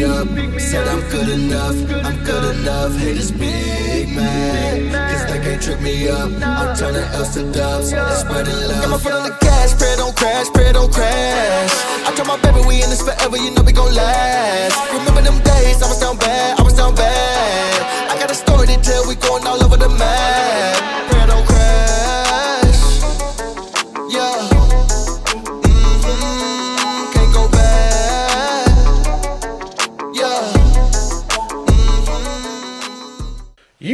Then 0.00 0.26
they 0.26 0.32
picked 0.32 0.52
me 0.52 0.54
up. 0.54 0.60
Said 0.60 0.88
I'm 0.88 1.00
good 1.10 1.28
enough. 1.28 1.76
I'm 2.04 2.24
good 2.24 2.56
enough. 2.56 2.96
Haters 2.96 3.30
big 3.30 4.08
man. 4.14 4.92
Cause 4.92 5.26
they 5.30 5.38
can't 5.40 5.62
trip 5.62 5.80
me 5.80 6.08
up. 6.08 6.30
I'm 6.42 6.76
turning 6.76 7.02
L's 7.12 7.34
to. 7.34 7.40
And 7.40 8.16
spreading 8.16 8.54
love. 8.68 8.82
Got 8.82 8.90
my 8.90 8.98
foot 8.98 9.12
on 9.12 9.22
the 9.24 9.36
gas. 9.40 9.74
Pray 9.74 9.94
don't 9.96 10.16
crash. 10.16 10.48
Pray 10.50 10.72
don't 10.72 10.92
crash. 10.92 11.72
I 12.06 12.12
told 12.16 12.28
my 12.28 12.40
baby 12.40 12.66
we 12.66 12.82
in 12.82 12.90
this 12.90 13.02
forever. 13.02 13.36
You 13.36 13.50
know 13.50 13.62
we 13.62 13.72
gon' 13.72 13.94
last. 13.94 14.76
Remember 14.92 15.22
them 15.22 15.38
days? 15.42 15.82
I 15.82 15.88
was 15.88 16.00
down 16.00 16.16
bad. 16.16 16.58
I 16.58 16.62
was 16.62 16.74
down 16.74 16.94
bad. 16.94 18.10
I 18.10 18.18
got 18.18 18.30
a 18.30 18.34
story 18.34 18.66
to 18.68 18.76
tell. 18.80 19.06
We 19.08 19.16
going 19.16 19.46
all 19.46 19.62
over 19.62 19.76
the 19.76 19.88
map. 19.88 20.81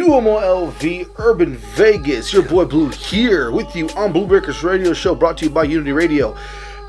UMOLV 0.08 1.10
Urban 1.18 1.54
Vegas, 1.54 2.32
your 2.32 2.42
boy 2.42 2.64
Blue 2.64 2.88
here 2.88 3.50
with 3.50 3.76
you 3.76 3.90
on 3.90 4.10
Blu 4.10 4.26
Breakerz 4.26 4.62
Radio 4.62 4.94
Show 4.94 5.14
brought 5.14 5.36
to 5.36 5.44
you 5.44 5.50
by 5.50 5.64
Unity 5.64 5.92
Radio. 5.92 6.34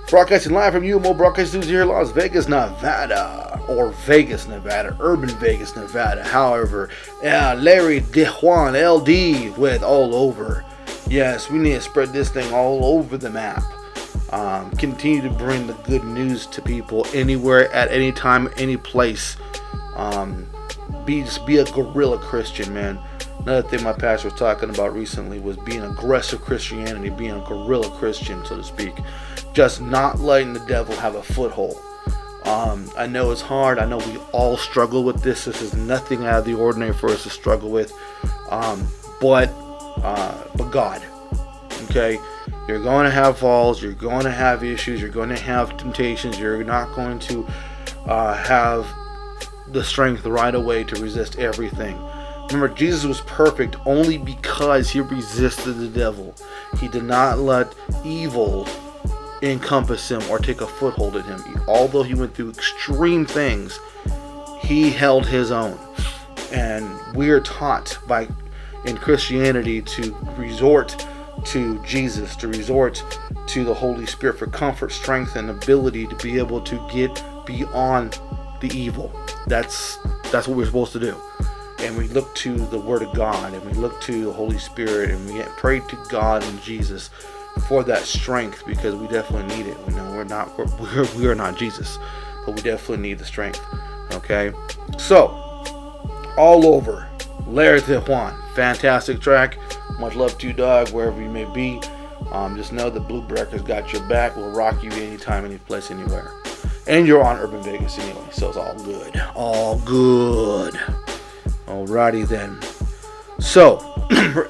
Broadcasting 0.10 0.54
live 0.54 0.72
from 0.72 0.84
UMO 0.84 1.18
Broadcasting 1.18 1.62
Studios 1.62 1.70
here 1.70 1.82
in 1.82 1.90
Las 1.90 2.12
Vegas, 2.12 2.48
Nevada, 2.48 3.62
or 3.68 3.92
Vegas, 4.06 4.48
Nevada, 4.48 4.96
Urban 5.02 5.28
Vegas, 5.32 5.76
Nevada. 5.76 6.24
However, 6.24 6.90
uh, 7.22 7.58
Larry 7.60 8.00
DeJuan 8.00 8.72
LD 8.80 9.58
with 9.58 9.84
all 9.84 10.16
over. 10.16 10.64
Yes, 11.10 11.50
we 11.50 11.60
need 11.60 11.74
to 11.74 11.82
spread 11.82 12.14
this 12.14 12.30
thing 12.30 12.50
all 12.54 12.86
over 12.86 13.18
the 13.18 13.30
map. 13.30 13.62
Um, 14.32 14.72
continue 14.72 15.22
to 15.24 15.30
bring 15.30 15.68
the 15.68 15.74
good 15.74 16.06
news 16.06 16.46
to 16.48 16.62
people 16.62 17.06
anywhere, 17.14 17.70
at 17.74 17.92
any 17.92 18.14
time, 18.14 18.48
any 18.56 18.78
place. 18.78 19.36
Um, 19.98 20.48
be 21.06 21.24
just 21.24 21.46
be 21.46 21.58
a 21.58 21.66
guerrilla 21.66 22.18
Christian, 22.18 22.74
man. 22.74 23.00
Another 23.39 23.67
thing 23.67 23.84
my 23.84 23.93
pastor 23.93 24.29
was 24.29 24.39
talking 24.39 24.69
about 24.69 24.93
recently 24.93 25.39
was 25.39 25.58
being 25.58 25.81
aggressive 25.81 26.41
Christianity, 26.41 27.10
being 27.10 27.31
a 27.31 27.46
guerrilla 27.48 27.89
Christian, 27.91 28.46
so 28.46 28.58
to 28.58 28.63
speak. 28.63 28.93
Just 29.53 29.81
not 29.81 30.19
letting 30.19 30.53
the 30.53 30.60
devil 30.65 30.96
have 30.98 31.15
a 31.15 31.24
foothold. 31.24 31.77
Um, 32.46 32.89
I 32.98 33.08
know 33.08 33.31
it's 33.31 33.41
hard. 33.41 33.79
I 33.79 33.86
know 33.86 33.98
we 33.98 34.17
all 34.31 34.58
struggle 34.58 35.03
with 35.03 35.22
this. 35.22 35.46
This 35.46 35.62
is 35.62 35.74
nothing 35.74 36.25
out 36.25 36.39
of 36.39 36.46
the 36.46 36.53
ordinary 36.53 36.93
for 36.93 37.10
us 37.10 37.24
to 37.24 37.29
struggle 37.29 37.69
with. 37.69 37.93
Um, 38.50 38.88
but, 39.22 39.50
uh, 40.03 40.43
but 40.55 40.69
God, 40.72 41.01
okay, 41.86 42.19
you're 42.67 42.81
going 42.81 43.05
to 43.05 43.12
have 43.12 43.38
falls. 43.38 43.81
You're 43.81 43.93
going 43.93 44.24
to 44.24 44.31
have 44.31 44.63
issues. 44.63 45.01
You're 45.01 45.10
going 45.10 45.29
to 45.29 45.39
have 45.39 45.77
temptations. 45.77 46.39
You're 46.39 46.63
not 46.63 46.96
going 46.96 47.19
to 47.19 47.48
uh, 48.05 48.36
have 48.36 48.88
the 49.72 49.84
strength 49.84 50.25
right 50.25 50.55
away 50.55 50.84
to 50.86 51.01
resist 51.01 51.38
everything. 51.38 52.00
Remember, 52.51 52.74
Jesus 52.74 53.06
was 53.06 53.22
perfect 53.22 53.75
only 53.86 54.18
because 54.18 54.89
he 54.89 55.01
resisted 55.01 55.77
the 55.77 55.88
devil. 55.88 56.34
He 56.79 56.88
did 56.88 57.03
not 57.03 57.38
let 57.38 57.75
evil 58.03 58.68
encompass 59.44 60.10
him 60.10 60.22
or 60.29 60.39
take 60.39 60.62
a 60.62 60.68
foothold 60.68 61.15
in 61.15 61.24
him. 61.24 61.41
Although 61.68 62.03
he 62.03 62.15
went 62.15 62.34
through 62.34 62.50
extreme 62.50 63.25
things, 63.25 63.79
he 64.62 64.89
held 64.89 65.27
his 65.27 65.51
own. 65.51 65.77
And 66.51 66.89
we 67.15 67.29
are 67.29 67.39
taught 67.39 67.98
by 68.08 68.27
in 68.86 68.98
Christianity 68.98 69.82
to 69.82 70.15
resort 70.36 71.06
to 71.46 71.84
Jesus, 71.86 72.36
to 72.38 72.48
resort 72.48 73.03
to 73.48 73.63
the 73.63 73.74
Holy 73.74 74.06
Spirit 74.06 74.39
for 74.39 74.48
comfort, 74.48 74.91
strength, 74.91 75.36
and 75.36 75.50
ability 75.50 76.08
to 76.08 76.15
be 76.15 76.38
able 76.38 76.62
to 76.62 76.88
get 76.91 77.24
beyond 77.46 78.20
the 78.62 78.70
evil. 78.75 79.12
That's 79.48 79.98
that's 80.32 80.48
what 80.48 80.58
we're 80.58 80.65
supposed 80.65 80.94
to 80.94 81.00
do. 81.00 81.15
And 81.82 81.98
we 81.98 82.08
look 82.10 82.34
to 82.36 82.56
the 82.56 82.80
Word 82.80 83.02
of 83.02 83.14
God, 83.16 83.54
and 83.54 83.66
we 83.66 83.74
look 83.74 84.02
to 84.02 84.26
the 84.26 84.34
Holy 84.34 84.58
Spirit, 84.58 85.12
and 85.12 85.26
we 85.26 85.42
pray 85.58 85.80
to 85.80 86.06
God 86.10 86.44
and 86.44 86.62
Jesus 86.62 87.10
for 87.68 87.84
that 87.84 88.04
strength 88.04 88.64
because 88.66 88.96
we 88.96 89.08
definitely 89.08 89.56
need 89.56 89.68
it. 89.68 89.78
You 89.88 89.96
know, 89.96 90.12
we're 90.12 90.24
not 90.24 90.58
we're, 90.58 90.66
we're 90.78 91.08
we 91.16 91.28
are 91.28 91.36
not 91.36 91.58
Jesus, 91.58 91.98
but 92.46 92.56
we 92.56 92.62
definitely 92.62 93.08
need 93.08 93.20
the 93.20 93.26
strength. 93.26 93.62
Okay, 94.12 94.52
so 94.98 95.30
all 96.38 96.66
over, 96.66 97.08
Larry 97.48 97.82
DeJuan, 97.82 98.36
fantastic 98.56 99.20
track. 99.22 99.58
Much 100.00 100.16
love 100.16 100.38
to 100.38 100.48
you, 100.48 100.54
dog, 100.54 100.90
wherever 100.90 101.22
you 101.22 101.30
may 101.30 101.46
be. 101.46 101.82
Um, 102.32 102.56
just 102.56 102.72
know 102.72 102.90
the 102.90 103.00
Blu 103.00 103.22
Breakerz 103.22 103.66
got 103.66 103.92
your 103.92 104.08
back. 104.08 104.36
We'll 104.36 104.52
rock 104.52 104.84
you 104.84 104.92
anytime, 104.92 105.46
any 105.46 105.58
place, 105.58 105.92
anywhere. 105.92 106.32
And 106.88 107.06
you're 107.06 107.24
on 107.24 107.38
Urban 107.38 107.62
Vegas 107.62 107.98
anyway, 108.00 108.28
so 108.32 108.50
it's 108.50 108.58
all 108.58 108.76
good. 108.84 109.22
All 109.36 109.80
good. 109.80 110.80
Alrighty 111.70 112.28
then. 112.28 112.60
So, 113.40 113.78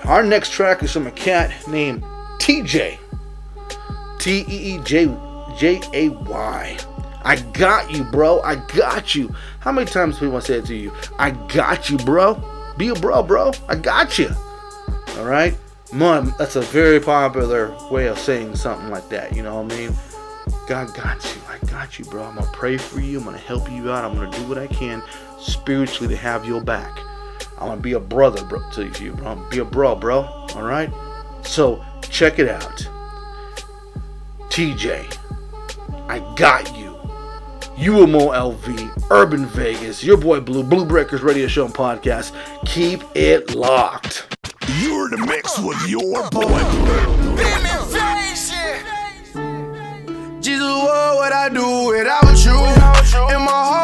our 0.05 0.23
next 0.23 0.51
track 0.51 0.81
is 0.81 0.91
from 0.91 1.05
a 1.05 1.11
cat 1.11 1.53
named 1.67 2.01
TeeJay. 2.39 2.97
T 4.19 4.45
E 4.47 4.75
E 4.75 4.79
J 4.83 5.13
J 5.57 5.81
A 5.93 6.09
Y. 6.09 6.77
I 7.23 7.35
got 7.51 7.91
you, 7.91 8.05
bro. 8.05 8.41
I 8.41 8.55
got 8.55 9.15
you. 9.15 9.35
How 9.59 9.73
many 9.73 9.85
times 9.85 10.17
people 10.17 10.39
say 10.39 10.59
it 10.59 10.65
to 10.67 10.75
you? 10.75 10.93
I 11.17 11.31
got 11.31 11.89
you, 11.89 11.97
bro. 11.97 12.41
Be 12.77 12.87
a 12.87 12.95
bro, 12.95 13.21
bro. 13.21 13.51
I 13.67 13.75
got 13.75 14.17
you. 14.17 14.29
All 15.17 15.25
right. 15.25 15.57
Mom, 15.91 16.33
that's 16.37 16.55
a 16.55 16.61
very 16.61 16.99
popular 16.99 17.75
way 17.91 18.07
of 18.07 18.17
saying 18.17 18.55
something 18.55 18.89
like 18.89 19.09
that. 19.09 19.35
You 19.35 19.43
know 19.43 19.61
what 19.61 19.73
I 19.73 19.77
mean? 19.77 19.93
God 20.67 20.93
got 20.93 21.23
you. 21.23 21.41
I 21.49 21.65
got 21.67 21.99
you, 21.99 22.05
bro. 22.05 22.23
I'm 22.23 22.35
gonna 22.35 22.49
pray 22.53 22.77
for 22.77 22.99
you. 22.99 23.19
I'm 23.19 23.25
gonna 23.25 23.37
help 23.37 23.71
you 23.71 23.91
out. 23.91 24.03
I'm 24.03 24.15
gonna 24.15 24.31
do 24.31 24.47
what 24.47 24.57
I 24.57 24.67
can 24.67 25.01
spiritually 25.39 26.13
to 26.13 26.19
have 26.19 26.45
your 26.45 26.61
back. 26.61 26.99
I'm 27.57 27.67
gonna 27.67 27.81
be 27.81 27.93
a 27.93 27.99
brother, 27.99 28.43
bro, 28.45 28.61
to 28.71 28.87
you, 29.03 29.13
bro. 29.13 29.27
I'm 29.27 29.37
gonna 29.39 29.49
be 29.49 29.59
a 29.59 29.65
bro, 29.65 29.95
bro. 29.95 30.21
All 30.55 30.63
right. 30.63 30.91
So 31.43 31.83
check 32.01 32.39
it 32.39 32.49
out. 32.49 32.87
TeeJay, 34.49 35.17
I 36.07 36.19
got 36.35 36.75
you. 36.77 36.89
You 37.77 37.93
UMO 37.93 38.33
LV, 38.33 39.07
Urban 39.09 39.45
Vegas, 39.45 40.03
your 40.03 40.17
boy 40.17 40.41
Blue, 40.41 40.63
Blu 40.63 40.85
Breakerz 40.85 41.23
Radio 41.23 41.47
Show 41.47 41.65
and 41.65 41.73
Podcast. 41.73 42.33
Keep 42.65 43.03
it 43.15 43.55
locked. 43.55 44.35
You're 44.79 45.09
the 45.09 45.17
mix 45.17 45.57
with 45.59 45.87
your 45.87 46.29
boy 46.29 46.61
Blue. 46.71 47.68
Jesus, 50.69 50.81
oh, 50.81 51.15
what 51.15 51.17
would 51.17 51.33
I 51.33 51.49
do 51.49 51.87
without 51.87 52.45
you? 52.45 52.57
In 53.35 53.41
my 53.41 53.51
heart, 53.51 53.78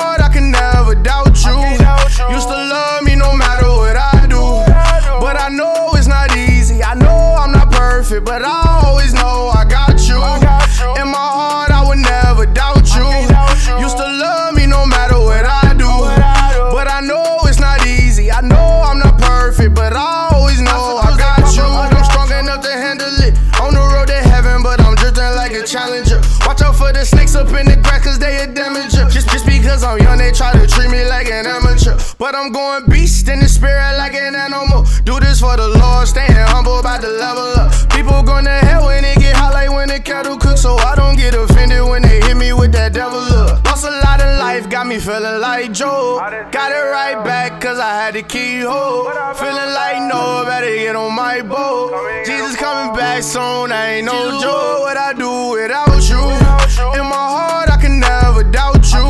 up 27.36 27.48
in 27.60 27.68
the 27.68 27.76
grass, 27.84 28.04
cause 28.04 28.20
they 28.20 28.44
a 28.44 28.48
damager. 28.48 29.12
Just, 29.12 29.30
just 29.30 29.46
because 29.46 29.84
I'm 29.84 30.00
young, 30.00 30.18
they 30.18 30.32
try 30.32 30.54
to 30.54 30.66
treat 30.68 30.90
me 30.90 31.06
like 31.06 31.28
an 31.28 31.46
amateur. 31.46 31.98
But 32.18 32.36
I'm 32.36 32.52
going 32.52 32.86
beast 32.90 33.28
in 33.28 33.40
the 33.40 33.48
spirit 33.48 33.98
like 33.98 34.14
an 34.14 34.36
animal. 34.36 34.86
Do 35.04 35.20
this 35.20 35.40
for 35.42 35.56
the 35.58 35.68
Lord, 35.68 36.08
staying 36.08 36.32
humble 36.32 36.80
about 36.80 37.02
the 37.02 37.10
level 37.10 37.54
up. 37.60 37.72
People 37.92 38.24
going 38.24 38.46
to 38.46 38.58
hell 38.66 38.86
when 38.86 39.04
they 39.04 39.16
get 39.16 39.36
hot, 39.36 39.54
like 39.54 39.70
when 39.70 39.90
the 39.90 40.00
kettle 40.00 40.38
cooks. 40.38 40.62
So 40.62 40.76
I 40.78 40.96
don't 40.96 41.18
get 41.18 41.36
offended 41.36 41.84
when 41.84 42.02
they 42.02 42.22
hit 42.22 42.38
me 42.38 42.54
with 42.54 42.72
that 42.72 42.94
devil 42.94 43.20
look. 43.20 43.64
Lost 43.66 43.86
a 43.86 43.92
lot 43.92 44.22
in 44.22 44.40
life, 44.40 44.70
got 44.70 44.88
me 44.88 45.00
feeling 45.00 45.42
like 45.42 45.72
Joe. 45.74 46.18
Got 46.52 46.72
it 46.72 46.86
right 46.98 47.24
back, 47.24 47.60
cause 47.62 47.80
I 47.80 47.94
had 48.02 48.14
to 48.14 48.24
keep 48.24 48.64
hope. 48.64 49.12
Feeling 49.38 49.72
like 49.76 50.00
no, 50.08 50.46
better 50.46 50.74
get 50.74 50.96
on 50.96 51.14
my 51.14 51.42
boat. 51.42 51.92
Jesus 52.26 52.56
coming 52.56 52.96
back 52.96 53.24
soon, 53.24 53.72
I 53.72 53.96
ain't 53.96 54.06
no 54.06 54.40
joke. 54.42 54.80
What 54.82 54.98
I 54.98 55.14
do 55.14 55.52
without 55.52 56.10
you? 56.10 56.55
In 56.78 57.08
my 57.08 57.16
heart, 57.16 57.70
I 57.70 57.78
can 57.80 58.00
never 58.00 58.44
doubt 58.44 58.84
you. 58.92 59.08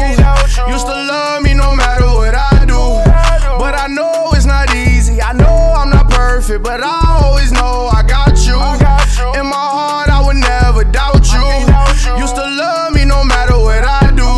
Used 0.69 0.86
to 0.86 0.93
love 0.93 1.41
me 1.41 1.55
no 1.55 1.75
matter 1.75 2.06
what 2.06 2.36
I 2.36 2.63
do. 2.65 3.01
But 3.58 3.73
I 3.73 3.88
know 3.88 4.30
it's 4.34 4.45
not 4.45 4.73
easy. 4.75 5.19
I 5.19 5.34
know 5.34 5.73
I'm 5.75 5.89
not 5.89 6.10
perfect, 6.12 6.63
but 6.63 6.82
I 6.84 7.21
always 7.23 7.51
know 7.51 7.89
I 7.91 8.04
got 8.04 8.38
you. 8.45 8.54
In 9.39 9.47
my 9.47 9.65
heart, 9.78 10.10
I 10.10 10.21
would 10.25 10.38
never 10.38 10.84
doubt 10.84 11.25
you. 11.34 11.41
Used 12.21 12.36
to 12.36 12.45
love 12.45 12.93
me 12.93 13.04
no 13.04 13.23
matter 13.23 13.58
what 13.58 13.84
I 13.84 14.12
do. 14.12 14.30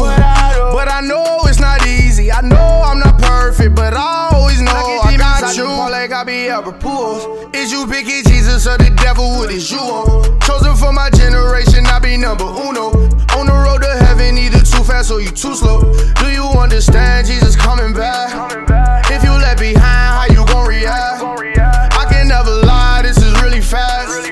But 0.72 0.88
I 0.88 1.02
know 1.02 1.42
it's 1.44 1.60
not 1.60 1.86
easy. 1.86 2.32
I 2.32 2.40
know 2.42 2.84
I'm 2.86 3.00
not 3.00 3.22
perfect, 3.22 3.76
but 3.76 3.94
I 3.94 4.30
always 4.32 4.62
know 4.62 4.72
I 4.72 5.18
got 5.18 5.58
you. 5.58 5.66
Like 5.66 6.14
I 6.14 6.24
be 6.24 6.48
ever. 6.48 6.72
Is 7.54 7.72
you 7.74 7.88
picking 7.88 8.24
Jesus 8.24 8.66
or 8.68 8.78
the 8.78 8.90
devil? 9.04 9.38
What 9.38 9.52
is 9.52 9.70
you 9.70 9.80
on? 9.80 10.40
Chosen 10.40 10.76
for 10.76 10.94
my 10.94 11.10
generation, 11.10 11.86
I 11.88 12.00
be 12.00 12.16
number 12.16 12.46
uno. 12.46 13.07
Either 15.08 15.08
too 15.08 15.08
fast 15.08 15.12
or 15.12 15.22
you 15.22 15.32
too 15.32 15.56
slow. 15.56 15.82
Do 16.16 16.32
you 16.32 16.44
understand 16.60 17.28
Jesus 17.28 17.56
coming 17.56 17.94
back? 17.94 18.32
If 19.12 19.24
you 19.24 19.32
left 19.32 19.60
behind, 19.60 19.84
how 19.84 20.26
you 20.30 20.46
gon' 20.46 20.68
react? 20.68 21.24
I 21.94 22.06
can 22.10 22.28
never 22.28 22.52
lie, 22.66 23.02
this 23.04 23.18
is 23.18 23.34
really 23.42 23.62
fast. 23.62 24.26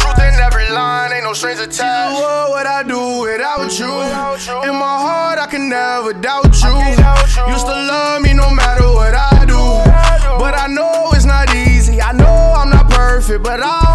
Truth 0.00 0.18
in 0.18 0.34
every 0.40 0.68
line, 0.70 1.12
ain't 1.12 1.24
no 1.24 1.32
strings 1.32 1.60
attached. 1.60 2.14
What 2.14 2.50
would 2.50 2.66
I 2.66 2.82
do 2.82 3.20
without 3.20 3.78
you? 3.78 3.92
In 4.68 4.74
my 4.74 4.96
heart, 5.06 5.38
I 5.38 5.46
can 5.46 5.68
never 5.68 6.12
doubt 6.12 6.54
you. 6.62 6.74
Used 7.52 7.66
to 7.66 7.72
love 7.72 8.22
me 8.22 8.32
no 8.34 8.50
matter 8.50 8.86
what 8.88 9.14
I 9.14 9.44
do. 9.46 9.62
But 10.38 10.54
I 10.54 10.66
know 10.68 11.10
it's 11.14 11.24
not 11.24 11.54
easy. 11.54 12.00
I 12.00 12.12
know 12.12 12.54
I'm 12.56 12.70
not 12.70 12.90
perfect, 12.90 13.42
but 13.42 13.60
I 13.62 13.85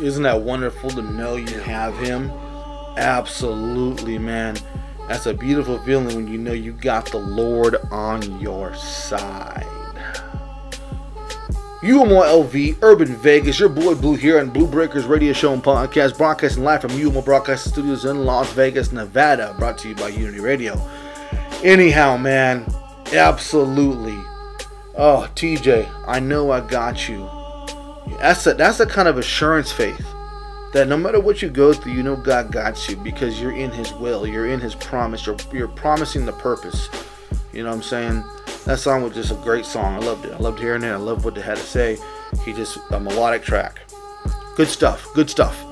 Isn't 0.00 0.24
that 0.24 0.40
wonderful 0.40 0.90
to 0.90 1.02
know 1.02 1.36
you 1.36 1.60
have 1.60 1.96
him? 1.98 2.30
Absolutely, 2.96 4.18
man. 4.18 4.56
That's 5.08 5.26
a 5.26 5.34
beautiful 5.34 5.78
feeling 5.80 6.16
when 6.16 6.26
you 6.26 6.38
know 6.38 6.52
you 6.52 6.72
got 6.72 7.06
the 7.06 7.18
Lord 7.18 7.76
on 7.90 8.40
your 8.40 8.74
side. 8.74 9.66
UMO 11.82 12.22
LV, 12.22 12.78
Urban 12.82 13.14
Vegas, 13.16 13.60
your 13.60 13.68
boy 13.68 13.94
Blue 13.94 14.14
here 14.14 14.40
on 14.40 14.48
Blu 14.48 14.66
Breakerz 14.66 15.06
Radio 15.06 15.32
Show 15.34 15.52
and 15.52 15.62
Podcast, 15.62 16.16
broadcasting 16.16 16.64
live 16.64 16.80
from 16.80 16.92
UMO 16.92 17.22
Broadcasting 17.22 17.72
Studios 17.72 18.06
in 18.06 18.24
Las 18.24 18.50
Vegas, 18.54 18.90
Nevada, 18.90 19.54
brought 19.58 19.76
to 19.78 19.90
you 19.90 19.94
by 19.94 20.08
Unity 20.08 20.40
Radio. 20.40 20.80
Anyhow, 21.62 22.16
man, 22.16 22.66
absolutely. 23.12 24.18
Oh, 24.96 25.28
TeeJay, 25.34 25.86
I 26.06 26.20
know 26.20 26.50
I 26.50 26.60
got 26.60 27.08
you. 27.08 27.28
That's 28.18 28.46
a, 28.46 28.54
that's 28.54 28.80
a 28.80 28.86
kind 28.86 29.08
of 29.08 29.18
assurance 29.18 29.72
faith 29.72 30.04
that 30.74 30.88
no 30.88 30.96
matter 30.96 31.20
what 31.20 31.40
you 31.40 31.48
go 31.48 31.72
through, 31.72 31.92
you 31.92 32.02
know 32.02 32.16
God 32.16 32.50
got 32.50 32.88
you 32.88 32.96
because 32.96 33.40
you're 33.40 33.56
in 33.56 33.70
His 33.70 33.92
will, 33.92 34.26
you're 34.26 34.48
in 34.48 34.60
His 34.60 34.74
promise, 34.74 35.24
you're, 35.24 35.36
you're 35.52 35.68
promising 35.68 36.26
the 36.26 36.32
purpose. 36.32 36.88
You 37.52 37.62
know 37.62 37.70
what 37.70 37.76
I'm 37.76 37.82
saying? 37.82 38.24
That 38.64 38.80
song 38.80 39.04
was 39.04 39.14
just 39.14 39.30
a 39.30 39.36
great 39.36 39.64
song. 39.64 39.94
I 39.94 39.98
loved 39.98 40.24
it. 40.24 40.32
I 40.32 40.38
loved 40.38 40.58
hearing 40.58 40.82
it. 40.82 40.88
I 40.88 40.96
loved 40.96 41.24
what 41.24 41.36
they 41.36 41.42
had 41.42 41.58
to 41.58 41.62
say. 41.62 41.96
He 42.44 42.52
just 42.52 42.78
a 42.90 42.98
melodic 42.98 43.42
track. 43.42 43.80
Good 44.56 44.68
stuff. 44.68 45.06
Good 45.14 45.30
stuff. 45.30 45.64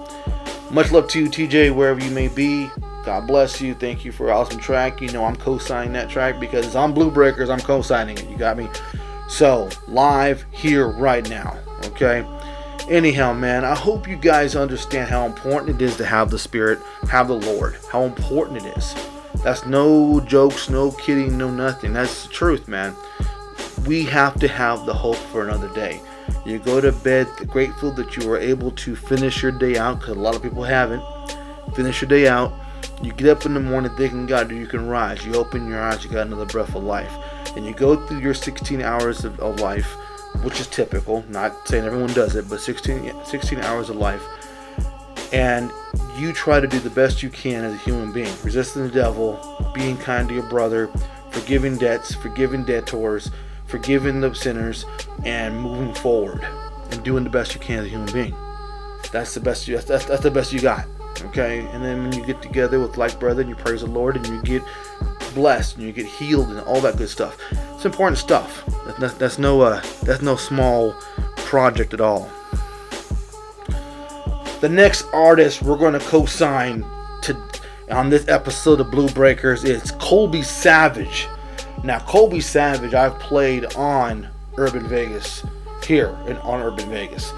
Much 0.70 0.92
love 0.92 1.08
to 1.08 1.20
you, 1.20 1.28
TeeJay, 1.28 1.74
wherever 1.74 2.00
you 2.00 2.10
may 2.10 2.28
be. 2.28 2.70
God 3.04 3.26
bless 3.26 3.60
you. 3.60 3.74
Thank 3.74 4.04
you 4.04 4.12
for 4.12 4.28
an 4.28 4.34
awesome 4.34 4.60
track. 4.60 5.00
You 5.00 5.10
know 5.10 5.24
I'm 5.24 5.34
co-signing 5.34 5.92
that 5.94 6.08
track 6.08 6.38
because 6.38 6.76
on 6.76 6.94
Blu 6.94 7.10
Breakerz. 7.10 7.50
I'm 7.50 7.60
co-signing 7.60 8.18
it. 8.18 8.28
You 8.28 8.36
got 8.36 8.56
me? 8.56 8.68
So 9.28 9.68
live 9.88 10.44
here 10.52 10.86
right 10.86 11.28
now. 11.28 11.58
Okay. 11.86 12.24
Anyhow, 12.88 13.32
man, 13.32 13.64
I 13.64 13.74
hope 13.74 14.08
you 14.08 14.16
guys 14.16 14.56
understand 14.56 15.08
how 15.08 15.24
important 15.24 15.80
it 15.80 15.84
is 15.84 15.96
to 15.96 16.04
have 16.04 16.30
the 16.30 16.38
Spirit, 16.38 16.80
have 17.08 17.28
the 17.28 17.34
Lord, 17.34 17.76
how 17.90 18.02
important 18.02 18.64
it 18.64 18.76
is. 18.76 18.94
That's 19.44 19.64
no 19.66 20.20
jokes, 20.20 20.68
no 20.68 20.90
kidding, 20.92 21.38
no 21.38 21.50
nothing. 21.50 21.92
That's 21.92 22.24
the 22.24 22.32
truth, 22.32 22.68
man. 22.68 22.94
We 23.86 24.04
have 24.04 24.38
to 24.40 24.48
have 24.48 24.84
the 24.84 24.94
hope 24.94 25.16
for 25.16 25.46
another 25.46 25.72
day. 25.74 26.00
You 26.44 26.58
go 26.58 26.80
to 26.80 26.92
bed 26.92 27.28
grateful 27.46 27.92
that 27.92 28.16
you 28.16 28.28
were 28.28 28.38
able 28.38 28.72
to 28.72 28.96
finish 28.96 29.42
your 29.42 29.52
day 29.52 29.76
out, 29.76 30.00
because 30.00 30.16
a 30.16 30.20
lot 30.20 30.34
of 30.34 30.42
people 30.42 30.64
haven't. 30.64 31.02
Finish 31.74 32.02
your 32.02 32.08
day 32.08 32.28
out. 32.28 32.52
You 33.02 33.12
get 33.12 33.28
up 33.28 33.46
in 33.46 33.54
the 33.54 33.60
morning 33.60 33.90
thinking, 33.96 34.26
God, 34.26 34.50
you 34.50 34.66
can 34.66 34.88
rise. 34.88 35.24
You 35.24 35.34
open 35.34 35.68
your 35.68 35.80
eyes, 35.80 36.04
you 36.04 36.10
got 36.10 36.26
another 36.26 36.46
breath 36.46 36.74
of 36.74 36.84
life. 36.84 37.12
And 37.56 37.66
you 37.66 37.74
go 37.74 38.06
through 38.06 38.20
your 38.20 38.34
16 38.34 38.80
hours 38.82 39.24
of, 39.24 39.38
of 39.40 39.60
life, 39.60 39.96
which 40.42 40.60
is 40.60 40.66
typical. 40.66 41.24
Not 41.28 41.68
saying 41.68 41.84
everyone 41.84 42.12
does 42.12 42.36
it, 42.36 42.48
but 42.48 42.60
16, 42.60 43.12
16 43.24 43.60
hours 43.60 43.90
of 43.90 43.96
life 43.96 44.22
and 45.32 45.72
you 46.18 46.32
try 46.32 46.60
to 46.60 46.66
do 46.66 46.78
the 46.78 46.90
best 46.90 47.22
you 47.22 47.30
can 47.30 47.64
as 47.64 47.72
a 47.72 47.78
human 47.78 48.12
being, 48.12 48.32
resisting 48.44 48.82
the 48.82 48.90
devil, 48.90 49.72
being 49.74 49.96
kind 49.96 50.28
to 50.28 50.34
your 50.34 50.48
brother, 50.48 50.88
forgiving 51.30 51.76
debts, 51.78 52.14
forgiving 52.14 52.64
debtors, 52.64 53.30
forgiving 53.66 54.20
the 54.20 54.34
sinners, 54.34 54.84
and 55.24 55.58
moving 55.58 55.94
forward 55.94 56.46
and 56.90 57.02
doing 57.02 57.24
the 57.24 57.30
best 57.30 57.54
you 57.54 57.60
can 57.60 57.78
as 57.78 57.86
a 57.86 57.88
human 57.88 58.12
being. 58.12 58.34
That's 59.10 59.34
the 59.34 59.40
best 59.40 59.66
you. 59.66 59.78
That's, 59.78 60.04
that's, 60.04 60.22
the 60.22 60.30
best 60.30 60.52
you 60.52 60.60
got. 60.60 60.86
Okay, 61.26 61.60
and 61.60 61.84
then 61.84 62.02
when 62.02 62.12
you 62.12 62.24
get 62.26 62.42
together 62.42 62.78
with 62.80 62.96
like 62.96 63.18
brother 63.18 63.40
and 63.40 63.48
you 63.48 63.56
praise 63.56 63.80
the 63.80 63.86
Lord 63.86 64.16
and 64.16 64.26
you 64.26 64.42
get 64.42 64.62
blessed 65.34 65.76
and 65.76 65.86
you 65.86 65.92
get 65.92 66.06
healed 66.06 66.48
and 66.48 66.60
all 66.60 66.80
that 66.80 66.96
good 66.96 67.08
stuff. 67.08 67.38
It's 67.74 67.84
important 67.84 68.18
stuff. 68.18 68.64
That's, 68.98 69.14
that's, 69.14 69.38
no 69.38 69.60
uh, 69.60 69.82
that's 70.02 70.22
no 70.22 70.36
small 70.36 70.94
project 71.36 71.94
at 71.94 72.00
all. 72.00 72.30
The 74.60 74.68
next 74.68 75.04
artist 75.12 75.62
we're 75.62 75.76
going 75.76 75.94
to 75.94 76.06
co-sign 76.06 76.84
to 77.22 77.36
on 77.90 78.08
this 78.08 78.26
episode 78.28 78.80
of 78.80 78.90
Blu 78.90 79.08
Breakerz 79.08 79.64
is 79.64 79.90
Colby 79.92 80.42
Savage. 80.42 81.28
Now, 81.84 81.98
Colby 81.98 82.40
Savage, 82.40 82.94
I've 82.94 83.18
played 83.18 83.74
on 83.74 84.28
Urban 84.56 84.86
Vegas 84.86 85.44
here 85.84 86.16
in, 86.26 86.36
on 86.38 86.62
Urban 86.62 86.88
Vegas. 86.88 87.32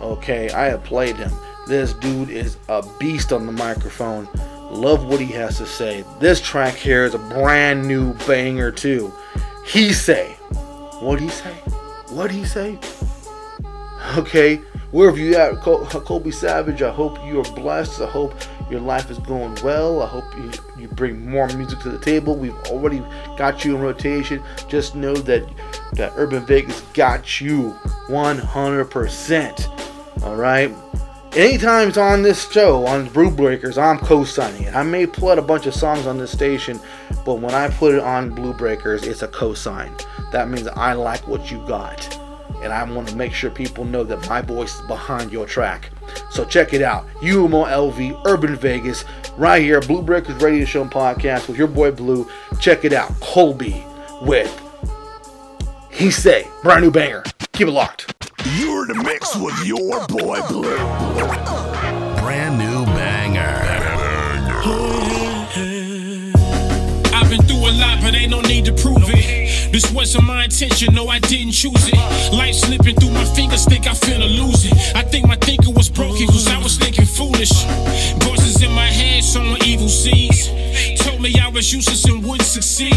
Okay, 0.00 0.50
I 0.50 0.66
have 0.66 0.84
played 0.84 1.16
him. 1.16 1.32
This 1.66 1.92
dude 1.94 2.30
is 2.30 2.56
a 2.68 2.82
beast 2.98 3.32
on 3.32 3.44
the 3.44 3.52
microphone. 3.52 4.28
Love 4.70 5.06
what 5.06 5.20
he 5.20 5.26
has 5.26 5.58
to 5.58 5.66
say. 5.66 6.04
This 6.20 6.40
track 6.40 6.74
here 6.74 7.04
is 7.04 7.14
a 7.14 7.18
brand 7.18 7.86
new 7.86 8.14
banger 8.26 8.70
too. 8.70 9.12
He 9.64 9.92
say, 9.92 10.32
what 11.00 11.20
he 11.20 11.28
say? 11.28 11.52
What 12.10 12.30
he 12.30 12.44
say? 12.44 12.78
Okay, 14.16 14.56
wherever 14.90 15.18
you 15.18 15.34
at, 15.36 15.60
Col- 15.60 15.86
Colby 15.86 16.30
Savage, 16.30 16.82
I 16.82 16.90
hope 16.90 17.22
you 17.24 17.40
are 17.40 17.54
blessed. 17.54 18.00
I 18.00 18.06
hope 18.06 18.34
your 18.70 18.80
life 18.80 19.10
is 19.10 19.18
going 19.18 19.56
well. 19.62 20.02
I 20.02 20.06
hope 20.06 20.24
you, 20.36 20.50
you 20.78 20.88
bring 20.88 21.28
more 21.28 21.48
music 21.48 21.78
to 21.80 21.90
the 21.90 21.98
table. 21.98 22.36
We've 22.36 22.56
already 22.66 23.02
got 23.36 23.64
you 23.64 23.76
in 23.76 23.82
rotation. 23.82 24.42
Just 24.68 24.94
know 24.94 25.14
that 25.14 25.46
that 25.94 26.12
Urban 26.16 26.44
Vegas 26.46 26.80
got 26.92 27.40
you 27.40 27.70
100%. 28.08 30.22
All 30.22 30.36
right. 30.36 30.72
Anytime 31.36 31.88
it's 31.88 31.98
on 31.98 32.22
this 32.22 32.50
show, 32.50 32.86
on 32.86 33.08
Blu 33.10 33.30
Breakerz, 33.30 33.76
I'm 33.76 33.98
co-signing 33.98 34.64
it. 34.64 34.74
I 34.74 34.82
may 34.82 35.06
put 35.06 35.38
a 35.38 35.42
bunch 35.42 35.66
of 35.66 35.74
songs 35.74 36.06
on 36.06 36.16
this 36.16 36.32
station, 36.32 36.80
but 37.24 37.34
when 37.34 37.54
I 37.54 37.68
put 37.68 37.94
it 37.94 38.00
on 38.00 38.30
Blu 38.30 38.54
Breakerz, 38.54 39.06
it's 39.06 39.22
a 39.22 39.28
co-sign. 39.28 39.94
That 40.32 40.48
means 40.48 40.66
I 40.68 40.94
like 40.94 41.28
what 41.28 41.50
you 41.50 41.58
got. 41.68 42.18
And 42.62 42.72
I 42.72 42.82
want 42.90 43.08
to 43.08 43.16
make 43.16 43.34
sure 43.34 43.50
people 43.50 43.84
know 43.84 44.02
that 44.04 44.28
my 44.28 44.40
voice 44.40 44.74
is 44.74 44.86
behind 44.88 45.30
your 45.30 45.46
track. 45.46 45.90
So 46.30 46.44
check 46.44 46.72
it 46.72 46.82
out. 46.82 47.06
UMO 47.20 47.66
LV 47.66 48.22
Urban 48.26 48.56
Vegas, 48.56 49.04
right 49.36 49.62
here, 49.62 49.80
Blu 49.80 50.02
Breakerz 50.02 50.40
Radio 50.42 50.64
Show 50.64 50.82
and 50.82 50.90
Podcast 50.90 51.46
with 51.46 51.58
your 51.58 51.68
boy 51.68 51.92
Blue. 51.92 52.28
Check 52.58 52.84
it 52.84 52.92
out. 52.92 53.12
Colby 53.20 53.84
with 54.22 54.50
He 55.92 56.10
Say, 56.10 56.48
brand 56.62 56.82
new 56.82 56.90
banger. 56.90 57.22
Keep 57.52 57.68
it 57.68 57.72
locked. 57.72 58.17
You're 58.44 58.86
the 58.86 58.94
mix 58.94 59.36
with 59.36 59.66
your 59.66 60.06
boy 60.06 60.40
Blue. 60.48 60.62
Brand 62.20 62.58
new 62.58 62.84
banger. 62.94 63.42
I've 67.14 67.28
been 67.28 67.42
through 67.42 67.68
a 67.68 67.72
lot, 67.72 68.00
but 68.00 68.14
ain't 68.14 68.30
no 68.30 68.40
need 68.40 68.64
to 68.66 68.72
prove 68.72 69.02
it. 69.08 69.72
This 69.72 69.90
wasn't 69.92 70.24
my 70.24 70.44
intention, 70.44 70.94
no, 70.94 71.08
I 71.08 71.18
didn't 71.18 71.52
choose 71.52 71.88
it. 71.88 72.32
Life 72.32 72.54
slipping 72.54 72.94
through 72.96 73.10
my 73.10 73.24
fingers, 73.24 73.64
think 73.64 73.86
I 73.86 73.90
finna 73.92 74.28
lose 74.28 74.64
it. 74.64 74.96
I 74.96 75.02
think 75.02 75.26
my 75.26 75.36
thinking 75.36 75.74
was 75.74 75.90
broken, 75.90 76.26
cause 76.26 76.48
I 76.48 76.58
was 76.62 76.78
thinking 76.78 77.06
foolish. 77.06 77.52
Voices 78.22 78.62
in 78.62 78.72
my 78.72 78.86
head, 78.86 79.24
sowing 79.24 79.62
evil 79.64 79.88
seeds. 79.88 80.48
Told 81.02 81.20
me 81.20 81.34
I 81.40 81.48
was 81.48 81.72
useless 81.72 82.04
and 82.04 82.24
wouldn't 82.24 82.48
succeed. 82.48 82.94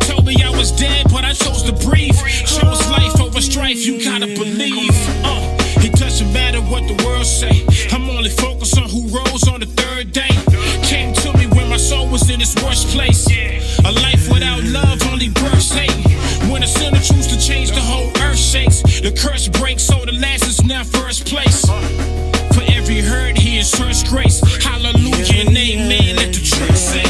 Told 0.00 0.26
me 0.26 0.36
I 0.42 0.50
was 0.56 0.70
dead, 0.70 1.06
but 1.10 1.24
I 1.24 1.32
chose 1.32 1.62
to 1.64 1.72
breathe. 1.72 2.16
Chose 2.46 2.86
life 2.90 3.19
strife, 3.74 3.86
you 3.86 4.04
gotta 4.04 4.26
believe. 4.26 4.90
Uh, 5.24 5.56
it 5.82 5.92
doesn't 5.92 6.32
matter 6.32 6.60
what 6.60 6.86
the 6.88 7.02
world 7.04 7.26
say. 7.26 7.64
I'm 7.94 8.08
only 8.10 8.30
focused 8.30 8.78
on 8.78 8.88
who 8.88 9.06
rose 9.08 9.48
on 9.48 9.60
the 9.60 9.66
third 9.66 10.12
day. 10.12 10.30
Came 10.82 11.14
to 11.14 11.36
me 11.38 11.46
when 11.46 11.68
my 11.68 11.76
soul 11.76 12.08
was 12.08 12.30
in 12.30 12.40
its 12.40 12.54
worst 12.62 12.88
place. 12.88 13.26
A 13.84 13.92
life 13.92 14.28
without 14.32 14.62
love 14.64 15.02
only 15.12 15.28
births 15.28 15.72
hate. 15.72 15.90
When 16.50 16.62
a 16.62 16.66
sinner 16.66 16.98
chooses 16.98 17.28
to 17.28 17.38
change, 17.38 17.70
the 17.70 17.80
whole 17.80 18.10
earth 18.22 18.38
shakes. 18.38 18.82
The 18.82 19.12
curse 19.12 19.48
breaks, 19.48 19.82
so 19.84 20.04
the 20.04 20.12
last 20.12 20.46
is 20.46 20.64
now 20.64 20.84
first 20.84 21.26
place. 21.26 21.64
For 22.54 22.64
every 22.72 23.00
hurt, 23.00 23.38
he 23.38 23.62
first 23.62 24.06
grace. 24.08 24.40
Hallelujah 24.64 25.46
and 25.46 25.56
amen. 25.56 26.16
Let 26.16 26.32
the 26.34 26.42
church 26.42 26.76
say. 26.76 27.08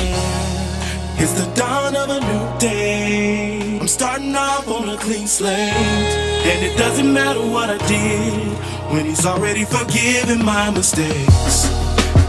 It's 1.23 1.33
the 1.33 1.47
dawn 1.55 1.97
of 1.97 2.11
a 2.11 2.21
new 2.21 2.59
day. 2.59 3.50
Starting 3.91 4.37
off 4.37 4.69
on 4.69 4.89
a 4.89 4.97
clean 4.97 5.27
slate. 5.27 5.51
And 5.51 6.65
it 6.65 6.79
doesn't 6.79 7.13
matter 7.13 7.41
what 7.41 7.71
I 7.71 7.77
did 7.89 8.49
when 8.93 9.05
he's 9.05 9.27
already 9.27 9.65
forgiven 9.65 10.45
my 10.45 10.71
mistakes. 10.71 11.67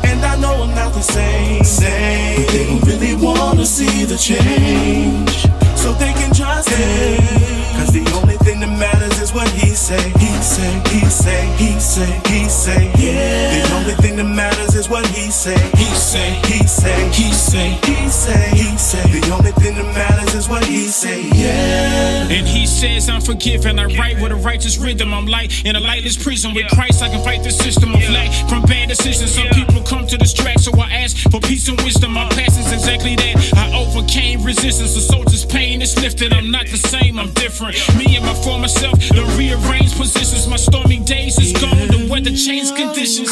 And 0.03 0.25
I 0.25 0.37
know 0.39 0.63
I'm 0.63 0.73
not 0.73 0.91
the 0.93 1.01
same. 1.01 1.63
same. 1.63 2.45
But 2.45 2.51
they 2.51 2.65
don't 2.65 2.81
really 2.81 3.15
wanna 3.15 3.65
see 3.67 4.05
the 4.05 4.17
change. 4.17 5.43
So 5.77 5.93
they 5.93 6.11
can 6.13 6.33
trust 6.33 6.67
him. 6.69 7.60
Cause 7.91 8.05
the 8.05 8.19
only 8.21 8.37
thing 8.37 8.61
that 8.61 8.71
matters 8.79 9.19
is 9.19 9.33
what 9.33 9.49
he 9.49 9.75
say. 9.75 9.99
He 10.17 10.31
say, 10.39 10.71
he 10.87 11.03
say, 11.09 11.43
he 11.57 11.77
say, 11.77 12.21
he 12.27 12.47
say. 12.47 12.87
Yeah. 12.95 13.67
The 13.67 13.75
only 13.75 13.95
thing 13.95 14.15
that 14.15 14.23
matters 14.23 14.75
is 14.75 14.87
what 14.87 15.05
he 15.07 15.29
say. 15.29 15.59
He 15.75 15.83
say, 15.95 16.39
He 16.47 16.63
say, 16.65 17.09
he 17.11 17.33
say. 17.33 17.79
he 17.83 18.07
say, 18.07 18.49
he 18.55 18.77
say. 18.77 19.19
The 19.19 19.31
only 19.35 19.51
thing 19.51 19.75
that 19.75 19.93
matters 19.93 20.33
is 20.35 20.47
what 20.47 20.63
he 20.63 20.87
say. 20.87 21.23
Yeah. 21.33 22.29
And 22.31 22.47
he 22.47 22.65
says 22.65 23.09
I'm 23.09 23.19
forgiven. 23.19 23.77
I 23.77 23.85
write 23.97 24.21
with 24.21 24.31
a 24.31 24.35
righteous 24.35 24.77
rhythm. 24.77 25.13
I'm 25.13 25.25
light 25.25 25.65
in 25.65 25.75
a 25.75 25.79
lightless 25.81 26.15
prison. 26.15 26.53
With 26.53 26.67
Christ, 26.71 27.03
I 27.03 27.09
can 27.09 27.21
fight 27.25 27.43
the 27.43 27.51
system 27.51 27.93
of 27.93 28.09
lack 28.09 28.31
from 28.47 28.61
bad 28.63 28.87
decisions. 28.87 29.31
Some 29.31 29.49
people 29.49 29.83
come 29.83 30.07
to 30.07 30.17
this 30.17 30.33
track, 30.33 30.59
so 30.59 30.71
I 30.79 30.89
ask 31.03 31.29
for 31.29 31.41
peace 31.41 31.67
and 31.67 31.79
wisdom. 31.81 32.13
My 32.13 32.29
past 32.29 32.57
is 32.57 32.71
exactly 32.71 33.17
that. 33.17 33.53
I 33.57 33.75
overcame 33.75 34.43
resistance. 34.43 34.93
The 34.95 35.01
soldier's 35.01 35.45
pain 35.45 35.81
is 35.81 35.99
lifted. 36.01 36.31
I'm 36.31 36.51
not 36.51 36.67
the 36.67 36.77
same. 36.77 37.19
I'm 37.19 37.31
different. 37.33 37.80
Me 37.97 38.15
and 38.15 38.25
my 38.25 38.33
former 38.33 38.67
self, 38.67 38.97
the 38.99 39.23
rearranged 39.37 39.95
positions. 39.97 40.47
My 40.47 40.57
stormy 40.57 40.99
days 40.99 41.37
is 41.39 41.53
gone. 41.53 41.87
The 41.87 42.07
weather 42.09 42.35
changed 42.35 42.75
conditions. 42.75 43.31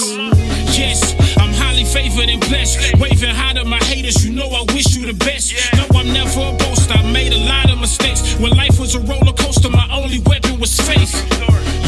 Yes, 0.77 1.13
I'm 1.38 1.53
highly 1.53 1.83
favored 1.83 2.29
and 2.29 2.41
blessed. 2.47 2.97
Waving 2.99 3.35
high 3.35 3.53
to 3.53 3.65
my 3.65 3.79
haters, 3.83 4.25
you 4.25 4.33
know 4.33 4.47
I 4.47 4.63
wish 4.73 4.95
you 4.95 5.05
the 5.05 5.13
best. 5.13 5.53
No, 5.75 5.85
I'm 5.99 6.12
never 6.13 6.39
a 6.39 6.53
boaster. 6.57 6.93
I 6.93 7.12
made 7.12 7.33
a 7.33 7.43
lot 7.45 7.69
of 7.69 7.79
mistakes. 7.79 8.39
When 8.39 8.51
life 8.55 8.79
was 8.79 8.95
a 8.95 9.01
roller 9.01 9.33
coaster, 9.33 9.69
my 9.69 9.88
only 9.91 10.19
weapon 10.25 10.59
was 10.59 10.79
faith. 10.79 11.13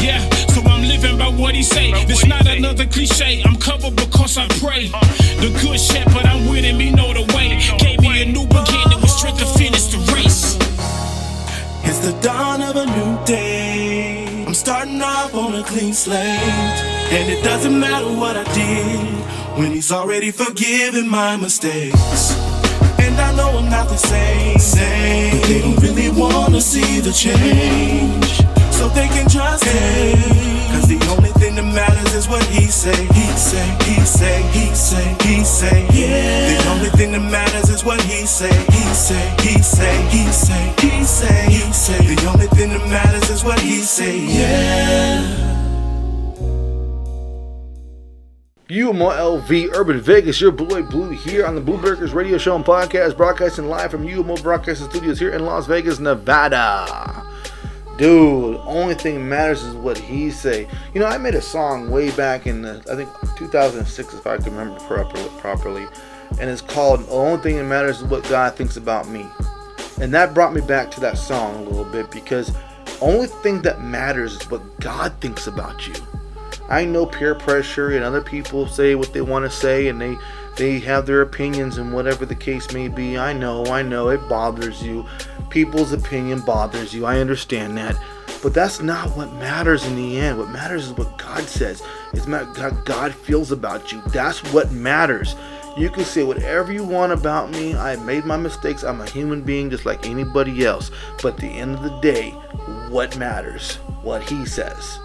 Yeah, 0.02 0.18
so 0.52 0.60
I'm 0.62 0.82
living 0.82 1.16
by 1.16 1.28
what 1.28 1.54
he 1.54 1.62
say. 1.62 1.92
This 2.06 2.26
not 2.26 2.46
another 2.46 2.86
cliche. 2.86 3.42
I'm 3.44 3.56
covered 3.56 3.96
because 3.96 4.36
I 4.36 4.46
pray. 4.58 4.88
The 5.40 5.50
good 5.62 5.80
shepherd, 5.80 6.26
I'm 6.26 6.48
with 6.50 6.64
him, 6.64 6.78
he 6.78 6.90
know 6.90 7.14
the 7.14 7.24
way. 7.34 7.58
Gave 7.78 8.00
me 8.00 8.22
a 8.22 8.26
new 8.26 8.46
beginning 8.46 9.00
with 9.00 9.10
strength 9.10 9.38
to 9.38 9.46
finish 9.46 9.71
a 15.62 15.64
clean 15.64 15.92
slate. 15.92 16.78
And 17.12 17.30
it 17.30 17.42
doesn't 17.42 17.78
matter 17.78 18.06
what 18.06 18.36
I 18.36 18.44
did 18.54 19.58
when 19.58 19.72
he's 19.72 19.92
already 19.92 20.30
forgiven 20.30 21.08
my 21.08 21.36
mistakes. 21.36 22.32
And 22.98 23.14
I 23.20 23.34
know 23.36 23.58
I'm 23.58 23.68
not 23.68 23.88
the 23.88 23.96
same. 23.96 24.58
same. 24.58 25.30
But 25.32 25.48
they 25.48 25.60
don't 25.60 25.80
really 25.82 26.10
wanna 26.10 26.60
see 26.60 27.00
the 27.00 27.12
change. 27.12 28.32
So 28.72 28.88
they 28.88 29.08
can 29.08 29.28
trust 29.28 29.64
him. 29.64 30.18
Cause 30.72 30.88
the 30.88 31.00
only 31.14 31.30
thing 31.40 31.54
that 31.56 31.68
matters 31.74 32.14
is 32.14 32.28
what 32.28 32.44
he 32.44 32.66
say. 32.66 32.96
He 33.12 33.26
say, 33.36 33.66
he 33.84 34.00
say, 34.04 34.42
he 34.56 34.74
say, 34.74 35.16
he 35.22 35.44
say. 35.44 35.86
Yeah. 35.92 36.62
The 36.62 36.70
only 36.70 36.90
thing 36.90 37.12
that 37.12 37.24
matters 37.30 37.68
is 37.68 37.84
what 37.84 38.00
he 38.02 38.26
say. 38.26 38.54
He 38.72 38.84
say, 38.94 39.24
he 39.42 39.62
say, 39.62 39.94
he 40.10 40.24
say, 40.32 40.74
he 40.80 41.04
say, 41.04 41.46
he 41.50 41.72
say. 41.72 42.14
The 42.14 42.26
only 42.26 42.46
thing 42.48 42.70
that 42.70 42.84
matters 42.88 43.28
is 43.30 43.44
what 43.44 43.60
he 43.60 43.78
say. 43.82 44.18
Yeah. 44.18 45.51
UMO 48.72 49.10
LV 49.10 49.74
Urban 49.74 50.00
Vegas, 50.00 50.40
your 50.40 50.50
boy 50.50 50.82
Blue 50.82 51.10
here 51.10 51.44
on 51.44 51.54
the 51.54 51.60
Blu 51.60 51.76
Breakerz 51.76 52.14
Radio 52.14 52.38
Show 52.38 52.56
and 52.56 52.64
Podcast, 52.64 53.18
broadcasting 53.18 53.66
live 53.66 53.90
from 53.90 54.06
UMO 54.08 54.42
Broadcasting 54.42 54.88
Studios 54.88 55.18
here 55.18 55.34
in 55.34 55.44
Las 55.44 55.66
Vegas, 55.66 55.98
Nevada. 55.98 57.22
Dude, 57.98 58.56
only 58.64 58.94
thing 58.94 59.16
that 59.16 59.24
matters 59.24 59.62
is 59.62 59.74
what 59.74 59.98
he 59.98 60.30
say. 60.30 60.66
You 60.94 61.00
know, 61.00 61.06
I 61.06 61.18
made 61.18 61.34
a 61.34 61.42
song 61.42 61.90
way 61.90 62.12
back 62.12 62.46
in 62.46 62.62
the, 62.62 62.82
I 62.90 62.96
think 62.96 63.10
2006, 63.36 64.14
if 64.14 64.26
I 64.26 64.38
can 64.38 64.56
remember 64.56 64.80
properly, 64.86 65.28
properly, 65.36 65.86
and 66.40 66.48
it's 66.48 66.62
called 66.62 67.00
"The 67.00 67.10
Only 67.10 67.42
Thing 67.42 67.56
That 67.56 67.64
Matters 67.64 67.98
Is 67.98 68.04
What 68.04 68.26
God 68.30 68.56
Thinks 68.56 68.78
About 68.78 69.06
Me," 69.06 69.26
and 70.00 70.14
that 70.14 70.32
brought 70.32 70.54
me 70.54 70.62
back 70.62 70.90
to 70.92 71.00
that 71.00 71.18
song 71.18 71.56
a 71.56 71.68
little 71.68 71.92
bit 71.92 72.10
because 72.10 72.50
only 73.02 73.26
thing 73.26 73.60
that 73.62 73.82
matters 73.82 74.40
is 74.40 74.50
what 74.50 74.62
God 74.80 75.12
thinks 75.20 75.46
about 75.46 75.86
you. 75.86 75.92
I 76.72 76.86
know 76.86 77.04
peer 77.04 77.34
pressure 77.34 77.90
and 77.90 78.02
other 78.02 78.22
people 78.22 78.66
say 78.66 78.94
what 78.94 79.12
they 79.12 79.20
want 79.20 79.44
to 79.44 79.50
say 79.50 79.88
and 79.88 80.00
they 80.00 80.16
they 80.56 80.78
have 80.80 81.04
their 81.04 81.20
opinions 81.20 81.76
and 81.76 81.92
whatever 81.92 82.24
the 82.24 82.34
case 82.34 82.72
may 82.72 82.88
be. 82.88 83.18
I 83.18 83.34
know, 83.34 83.66
I 83.66 83.82
know 83.82 84.08
it 84.08 84.26
bothers 84.26 84.82
you. 84.82 85.04
People's 85.50 85.92
opinion 85.92 86.40
bothers 86.40 86.94
you. 86.94 87.04
I 87.04 87.18
understand 87.18 87.76
that. 87.76 87.94
But 88.42 88.54
that's 88.54 88.80
not 88.80 89.14
what 89.16 89.32
matters 89.34 89.84
in 89.84 89.96
the 89.96 90.18
end. 90.18 90.38
What 90.38 90.48
matters 90.48 90.86
is 90.86 90.92
what 90.92 91.18
God 91.18 91.42
says. 91.42 91.82
It's 92.14 92.26
what 92.26 92.84
God 92.86 93.14
feels 93.14 93.52
about 93.52 93.92
you. 93.92 94.00
That's 94.08 94.42
what 94.52 94.72
matters. 94.72 95.36
You 95.76 95.90
can 95.90 96.04
say 96.04 96.22
whatever 96.22 96.72
you 96.72 96.84
want 96.84 97.12
about 97.12 97.50
me. 97.50 97.76
I 97.76 97.96
made 97.96 98.24
my 98.24 98.38
mistakes. 98.38 98.82
I'm 98.82 99.02
a 99.02 99.10
human 99.10 99.42
being 99.42 99.68
just 99.68 99.84
like 99.84 100.06
anybody 100.06 100.64
else. 100.64 100.90
But 101.22 101.36
the 101.36 101.48
end 101.48 101.74
of 101.74 101.82
the 101.82 102.00
day, 102.00 102.30
what 102.88 103.16
matters? 103.18 103.76
What 104.02 104.22
He 104.22 104.46
says. 104.46 104.98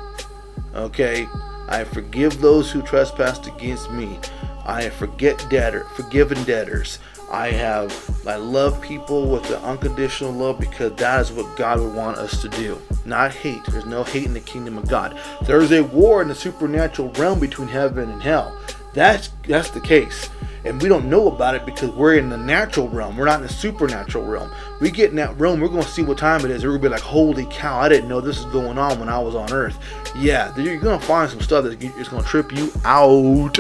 Okay? 0.73 1.27
I 1.67 1.83
forgive 1.83 2.41
those 2.41 2.71
who 2.71 2.81
trespassed 2.81 3.47
against 3.47 3.91
me. 3.91 4.19
I 4.65 4.89
forget 4.89 5.45
debtor, 5.49 5.85
forgiven 5.95 6.43
debtors. 6.43 6.99
I 7.31 7.49
have 7.51 7.93
I 8.25 8.35
love 8.35 8.81
people 8.81 9.29
with 9.29 9.43
the 9.43 9.59
unconditional 9.61 10.31
love 10.31 10.59
because 10.59 10.93
that 10.95 11.21
is 11.21 11.31
what 11.31 11.57
God 11.57 11.79
would 11.79 11.93
want 11.93 12.17
us 12.17 12.41
to 12.41 12.49
do. 12.49 12.81
Not 13.05 13.33
hate. 13.33 13.63
There's 13.65 13.85
no 13.85 14.03
hate 14.03 14.25
in 14.25 14.33
the 14.33 14.39
kingdom 14.39 14.77
of 14.77 14.87
God. 14.87 15.19
There 15.43 15.59
is 15.59 15.71
a 15.71 15.83
war 15.83 16.21
in 16.21 16.29
the 16.29 16.35
supernatural 16.35 17.09
realm 17.13 17.39
between 17.39 17.67
heaven 17.67 18.09
and 18.09 18.21
hell. 18.21 18.57
That's 18.93 19.29
that's 19.45 19.71
the 19.71 19.81
case. 19.81 20.29
And 20.65 20.81
we 20.81 20.89
don't 20.89 21.09
know 21.09 21.27
about 21.27 21.55
it 21.55 21.65
because 21.65 21.91
we're 21.91 22.15
in 22.15 22.29
the 22.29 22.37
natural 22.37 22.89
realm. 22.89 23.17
We're 23.17 23.25
not 23.25 23.41
in 23.41 23.47
the 23.47 23.53
supernatural 23.53 24.25
realm. 24.25 24.51
We 24.81 24.91
get 24.91 25.11
in 25.11 25.15
that 25.17 25.37
realm, 25.39 25.59
we're 25.61 25.67
gonna 25.69 25.83
see 25.83 26.03
what 26.03 26.17
time 26.17 26.43
it 26.43 26.51
is. 26.51 26.63
We're 26.63 26.71
gonna 26.71 26.83
be 26.83 26.89
like, 26.89 27.01
holy 27.01 27.45
cow, 27.49 27.79
I 27.79 27.89
didn't 27.89 28.09
know 28.09 28.21
this 28.21 28.43
was 28.43 28.51
going 28.51 28.77
on 28.77 28.99
when 28.99 29.09
I 29.09 29.19
was 29.19 29.35
on 29.35 29.51
earth. 29.53 29.77
Yeah, 30.15 30.55
you're 30.57 30.77
gonna 30.77 30.99
find 30.99 31.29
some 31.29 31.41
stuff 31.41 31.63
that's 31.63 32.09
gonna 32.09 32.23
trip 32.23 32.51
you 32.51 32.71
out. 32.83 33.57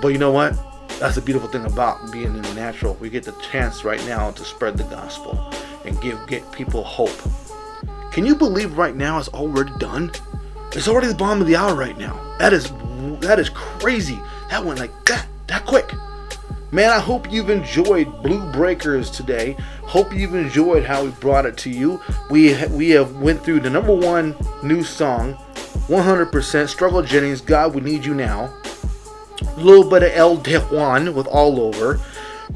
But 0.00 0.08
you 0.08 0.18
know 0.18 0.32
what? 0.32 0.56
That's 0.98 1.16
the 1.16 1.20
beautiful 1.20 1.48
thing 1.48 1.64
about 1.64 2.12
being 2.12 2.26
in 2.26 2.42
the 2.42 2.54
natural. 2.54 2.94
We 2.94 3.10
get 3.10 3.24
the 3.24 3.32
chance 3.32 3.84
right 3.84 4.04
now 4.06 4.30
to 4.30 4.44
spread 4.44 4.76
the 4.76 4.84
gospel 4.84 5.52
and 5.84 6.00
give 6.00 6.24
get 6.26 6.50
people 6.52 6.84
hope. 6.84 7.16
Can 8.12 8.24
you 8.24 8.36
believe 8.36 8.78
right 8.78 8.94
now 8.94 9.18
it's 9.18 9.28
already 9.28 9.72
done? 9.78 10.12
It's 10.72 10.88
already 10.88 11.08
the 11.08 11.14
bottom 11.14 11.40
of 11.40 11.46
the 11.46 11.56
hour 11.56 11.74
right 11.74 11.98
now. 11.98 12.36
That 12.38 12.52
is 12.52 12.70
that 13.20 13.38
is 13.38 13.48
crazy. 13.50 14.20
That 14.50 14.64
went 14.64 14.78
like 14.78 14.92
that 15.06 15.26
that 15.46 15.66
quick. 15.66 15.92
Man, 16.70 16.90
I 16.90 17.00
hope 17.00 17.30
you've 17.30 17.50
enjoyed 17.50 18.22
Blu 18.22 18.40
Breakerz 18.52 19.14
today. 19.14 19.56
Hope 19.82 20.14
you've 20.14 20.34
enjoyed 20.34 20.84
how 20.84 21.04
we 21.04 21.10
brought 21.10 21.44
it 21.44 21.56
to 21.58 21.70
you. 21.70 22.00
We 22.30 22.64
we 22.68 22.90
have 22.90 23.16
went 23.16 23.44
through 23.44 23.60
the 23.60 23.70
number 23.70 23.94
one 23.94 24.34
new 24.62 24.82
song, 24.82 25.34
100% 25.88 26.68
Struggle 26.68 27.02
Jennings. 27.02 27.42
God, 27.42 27.74
we 27.74 27.82
need 27.82 28.04
you 28.04 28.14
now 28.14 28.52
a 29.56 29.60
little 29.60 29.88
bit 29.88 30.02
of 30.02 30.10
El 30.14 30.38
DeJuan 30.38 31.14
with 31.14 31.26
All 31.26 31.60
Over. 31.60 32.00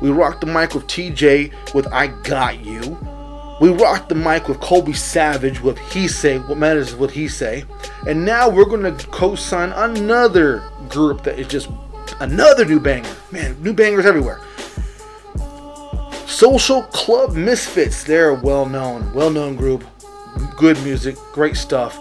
We 0.01 0.11
rocked 0.11 0.41
the 0.41 0.47
mic 0.47 0.75
with 0.75 0.87
TeeJay 0.87 1.75
with 1.75 1.87
I 1.93 2.09
Got 2.23 2.65
You. 2.65 2.99
We 3.61 3.71
rocked 3.71 4.11
the 4.11 4.15
mic 4.15 4.49
with 4.49 4.61
Colby 4.61 4.93
Savage 4.93 5.61
with 5.61 5.79
He 5.91 6.09
Say, 6.09 6.39
What 6.39 6.59
Matters 6.59 6.89
is 6.89 6.97
What 6.97 7.11
He 7.11 7.29
Say. 7.29 7.65
And 8.07 8.25
now 8.25 8.51
we're 8.51 8.67
going 8.67 8.97
to 8.97 9.07
co 9.07 9.35
sign 9.35 9.73
another 9.73 10.63
group 10.89 11.23
that 11.25 11.39
is 11.39 11.49
just 11.49 11.71
another 12.21 12.65
new 12.65 12.81
banger. 12.81 13.15
Man, 13.31 13.61
new 13.63 13.73
bangers 13.73 14.07
everywhere. 14.07 14.41
Social 16.27 16.83
Club 16.85 17.35
Misfits. 17.35 18.05
They're 18.05 18.31
a 18.31 18.35
well 18.35 18.67
known, 18.67 19.13
well 19.15 19.31
known 19.31 19.57
group. 19.57 19.85
Good 20.57 20.83
music, 20.83 21.17
great 21.33 21.57
stuff 21.57 21.99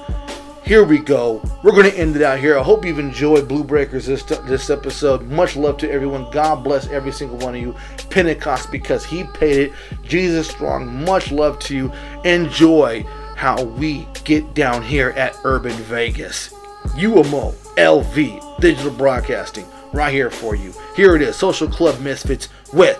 here 0.65 0.83
we 0.83 0.97
go. 0.97 1.43
We're 1.61 1.73
going 1.73 1.89
to 1.89 1.97
end 1.97 2.15
it 2.15 2.23
out 2.23 2.39
here. 2.39 2.57
I 2.57 2.63
hope 2.63 2.85
you've 2.85 2.97
enjoyed 2.97 3.47
Blu 3.47 3.63
Breakerz 3.63 4.07
this, 4.07 4.23
this 4.23 4.71
episode. 4.71 5.21
Much 5.29 5.55
love 5.55 5.77
to 5.77 5.91
everyone. 5.91 6.29
God 6.31 6.63
bless 6.63 6.87
every 6.87 7.11
single 7.11 7.37
one 7.37 7.53
of 7.53 7.61
you. 7.61 7.75
Pentecost 8.09 8.71
because 8.71 9.05
He 9.05 9.25
paid 9.25 9.57
it. 9.57 9.73
Jesus 10.03 10.47
strong. 10.47 11.05
Much 11.05 11.31
love 11.31 11.59
to 11.59 11.75
you. 11.75 11.91
Enjoy 12.23 13.03
how 13.35 13.63
we 13.63 14.07
get 14.23 14.55
down 14.55 14.81
here 14.81 15.11
at 15.11 15.37
Urban 15.43 15.73
Vegas. 15.73 16.51
UMO 16.97 17.53
LV 17.77 18.59
Digital 18.59 18.91
Broadcasting 18.91 19.65
right 19.95 20.13
here 20.13 20.29
for 20.29 20.55
you. 20.55 20.73
Here 20.95 21.15
it 21.15 21.21
is 21.21 21.35
Social 21.35 21.67
Club 21.67 21.99
Misfits 22.01 22.49
with, 22.73 22.99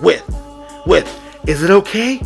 with, 0.00 0.24
with. 0.86 1.06
Is 1.46 1.62
it 1.62 1.70
okay? 1.70 2.20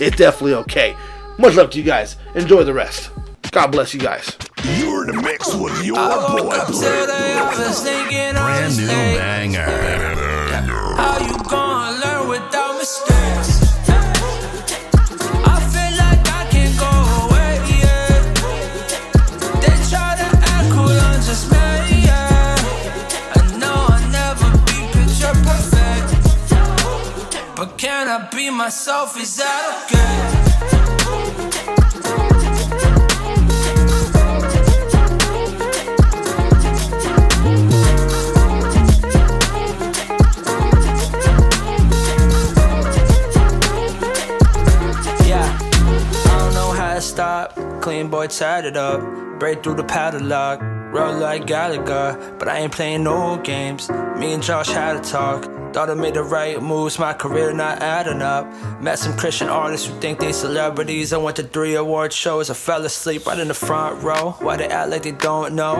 It's 0.00 0.16
definitely 0.16 0.54
okay. 0.54 0.96
Much 1.38 1.54
love 1.54 1.70
to 1.70 1.78
you 1.78 1.84
guys. 1.84 2.16
Enjoy 2.34 2.64
the 2.64 2.72
rest. 2.72 3.10
God 3.50 3.68
bless 3.68 3.94
you 3.94 4.00
guys. 4.00 4.36
You're 4.78 5.08
in 5.08 5.16
the 5.16 5.22
mix 5.22 5.54
with 5.54 5.84
your 5.84 5.96
boy 5.96 6.58
Blue. 6.66 6.80
Brand 8.34 8.76
new 8.76 8.86
banger. 8.86 9.62
How 10.96 11.18
you 11.20 11.36
gonna 11.44 12.00
learn 12.00 12.28
without 12.28 12.78
mistakes? 12.78 13.25
Myself? 28.56 29.20
Is 29.20 29.36
that 29.36 29.84
okay? 29.84 29.96
Yeah, 45.28 45.58
I 46.24 46.38
don't 46.38 46.54
know 46.54 46.70
how 46.70 46.94
to 46.94 47.00
stop. 47.02 47.54
Clean 47.82 48.08
boy, 48.08 48.28
tied 48.28 48.64
it 48.64 48.76
up. 48.76 49.00
Break 49.38 49.62
through 49.62 49.74
the 49.74 49.84
padlock. 49.84 50.60
Roll 50.62 51.14
like 51.18 51.46
Gallagher, 51.46 52.36
but 52.38 52.48
I 52.48 52.58
ain't 52.60 52.72
playing 52.72 53.02
no 53.04 53.36
games. 53.36 53.90
Me 53.90 54.32
and 54.32 54.42
Josh 54.42 54.68
had 54.68 54.96
a 54.96 55.00
talk. 55.00 55.55
Thought 55.76 55.90
I 55.90 55.94
made 55.94 56.14
the 56.14 56.22
right 56.22 56.62
moves, 56.62 56.98
my 56.98 57.12
career 57.12 57.52
not 57.52 57.82
adding 57.82 58.22
up. 58.22 58.46
Met 58.80 58.98
some 58.98 59.14
Christian 59.14 59.50
artists 59.50 59.86
who 59.86 60.00
think 60.00 60.18
they 60.18 60.32
celebrities. 60.32 61.12
I 61.12 61.18
went 61.18 61.36
to 61.36 61.42
three 61.42 61.74
award 61.74 62.14
shows, 62.14 62.48
I 62.48 62.54
fell 62.54 62.82
asleep 62.86 63.26
right 63.26 63.38
in 63.38 63.48
the 63.48 63.52
front 63.52 64.02
row. 64.02 64.36
Why 64.38 64.56
they 64.56 64.68
act 64.68 64.88
like 64.88 65.02
they 65.02 65.10
don't 65.12 65.54
know? 65.54 65.74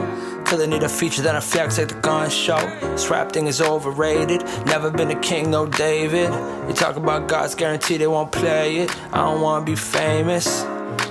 Cause 0.45 0.59
they 0.59 0.67
need 0.67 0.83
a 0.83 0.87
feature 0.87 1.23
that 1.23 1.35
affects 1.35 1.79
like 1.79 1.87
the 1.87 1.95
gun 1.95 2.29
show. 2.29 2.59
This 2.79 3.09
rap 3.09 3.31
thing 3.31 3.47
is 3.47 3.59
overrated. 3.59 4.43
Never 4.67 4.91
been 4.91 5.09
a 5.09 5.19
king, 5.19 5.49
no 5.49 5.65
David. 5.65 6.29
You 6.67 6.75
talk 6.75 6.97
about 6.97 7.27
God's 7.27 7.55
guarantee, 7.55 7.97
they 7.97 8.05
won't 8.05 8.31
play 8.31 8.77
it. 8.77 8.95
I 9.11 9.25
don't 9.25 9.41
wanna 9.41 9.65
be 9.65 9.75
famous. 9.75 10.61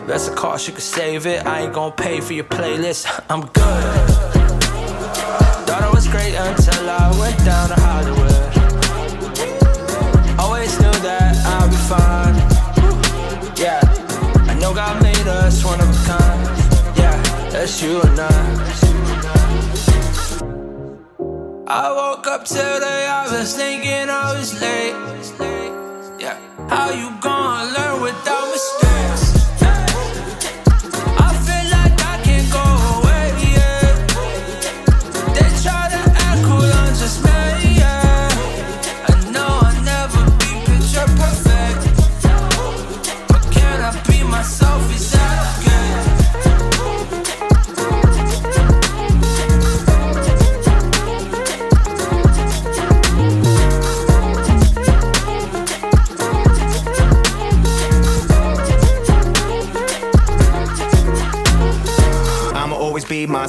That's 0.07 0.29
a 0.29 0.35
cost, 0.37 0.69
you 0.69 0.75
can 0.75 0.83
save 0.83 1.27
it. 1.27 1.45
I 1.45 1.63
ain't 1.63 1.73
gonna 1.73 1.93
pay 1.93 2.21
for 2.21 2.35
your 2.35 2.45
playlist. 2.45 3.11
I'm 3.31 3.41
good. 3.41 4.11
Thought 5.67 5.83
I 5.83 5.91
was 5.93 6.07
great 6.07 6.37
until 6.37 6.89
I 6.89 7.19
went 7.19 7.37
down 7.45 7.71
to 7.71 7.75
Hollywood. 7.75 8.26
Fine. 11.89 12.35
Yeah, 13.57 13.81
I 14.51 14.59
know 14.61 14.75
God 14.75 15.01
made 15.05 15.29
us 15.29 15.65
one 15.65 15.81
of 15.81 15.89
a 15.89 16.05
kind. 16.05 16.99
Yeah, 16.99 17.23
that's 17.51 17.81
you 17.81 18.01
and 18.03 18.19
I. 18.19 18.57
I 21.69 21.93
woke 21.93 22.27
up 22.27 22.45
today, 22.45 23.07
I 23.07 23.29
was 23.31 23.55
thinking 23.55 24.11
I 24.11 24.37
was 24.37 24.61
late. 24.61 24.97
Yeah, 26.19 26.37
how 26.69 26.91
you 26.91 27.09
gonna 27.21 27.71
learn 27.73 28.03
without 28.03 28.49
mistakes? 28.51 29.26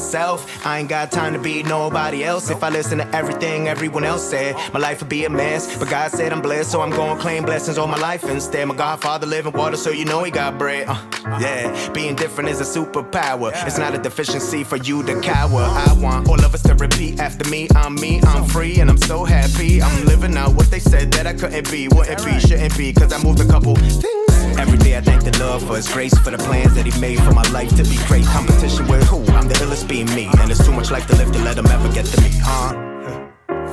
Myself. 0.08 0.66
I 0.66 0.80
ain't 0.80 0.88
got 0.88 1.12
time 1.12 1.34
to 1.34 1.40
be 1.40 1.64
nobody 1.64 2.24
else. 2.24 2.50
If 2.50 2.64
I 2.64 2.70
listen 2.70 3.00
to 3.00 3.16
everything 3.16 3.68
everyone 3.68 4.06
else 4.06 4.30
said, 4.30 4.56
my 4.74 4.80
life 4.80 5.02
would 5.02 5.10
be 5.10 5.26
a 5.26 5.30
mess. 5.30 5.78
But 5.78 5.90
God 5.90 6.12
said 6.12 6.32
I'm 6.32 6.42
blessed, 6.42 6.72
so 6.72 6.80
I'm 6.80 6.92
gonna 6.92 7.20
claim 7.20 7.44
blessings 7.44 7.78
all 7.78 7.88
my 7.88 7.98
life 7.98 8.24
instead. 8.24 8.66
My 8.70 8.76
Godfather 8.76 9.28
living 9.28 9.52
water, 9.52 9.76
so 9.76 9.90
you 9.90 10.06
know 10.06 10.24
he 10.24 10.32
got 10.32 10.58
bread. 10.58 10.86
Uh, 10.88 10.96
yeah, 11.42 11.92
being 11.92 12.16
different 12.16 12.50
is 12.50 12.62
a 12.62 12.80
superpower. 12.80 13.52
It's 13.68 13.78
not 13.78 13.96
a 13.96 13.98
deficiency 13.98 14.64
for 14.64 14.78
you 14.78 15.04
to 15.04 15.20
cower. 15.20 15.62
I 15.62 15.94
want 16.00 16.30
all 16.30 16.40
of 16.46 16.54
us 16.54 16.64
to 16.64 16.76
repeat 16.76 17.20
after 17.20 17.50
me. 17.50 17.68
I'm 17.76 17.96
me, 17.96 18.22
I'm 18.24 18.46
free, 18.46 18.80
and 18.80 18.90
I'm 18.90 18.98
so 19.12 19.26
happy. 19.26 19.82
I'm 19.82 20.06
living 20.06 20.38
out 20.38 20.56
what 20.56 20.72
they 20.72 20.80
said 20.80 21.12
that 21.14 21.28
I 21.28 21.34
couldn't 21.34 21.70
be. 21.70 21.90
Wouldn't 21.90 22.24
be, 22.24 22.40
shouldn't 22.40 22.78
be, 22.78 22.94
cause 22.94 23.12
I 23.12 23.22
moved 23.22 23.42
a 23.42 23.46
couple 23.46 23.76
things. 23.76 24.27
Every 24.58 24.78
day 24.78 24.98
I 24.98 25.02
thank 25.02 25.24
the 25.24 25.38
Lord 25.40 25.62
for 25.62 25.76
His 25.76 25.88
grace, 25.88 26.18
for 26.18 26.32
the 26.32 26.38
plans 26.38 26.74
that 26.76 26.86
He 26.86 27.00
made 27.00 27.20
for 27.20 27.32
my 27.32 27.48
life 27.50 27.76
to 27.78 27.84
be 27.84 27.98
great. 28.08 28.26
Competition 28.26 28.88
with 28.88 29.04
who? 29.08 29.20
I'm 29.34 29.48
the 29.48 29.56
illest 29.56 29.88
being 29.88 30.08
me, 30.16 30.30
and 30.40 30.50
it's 30.50 30.66
too 30.66 30.72
much 30.72 30.92
life 30.92 31.08
to 31.08 31.16
live 31.16 31.32
to 31.32 31.40
let 31.40 31.56
them 31.56 31.68
ever 31.68 31.92
get 31.94 32.06
to 32.06 32.22
me, 32.22 32.32
huh? 32.42 32.74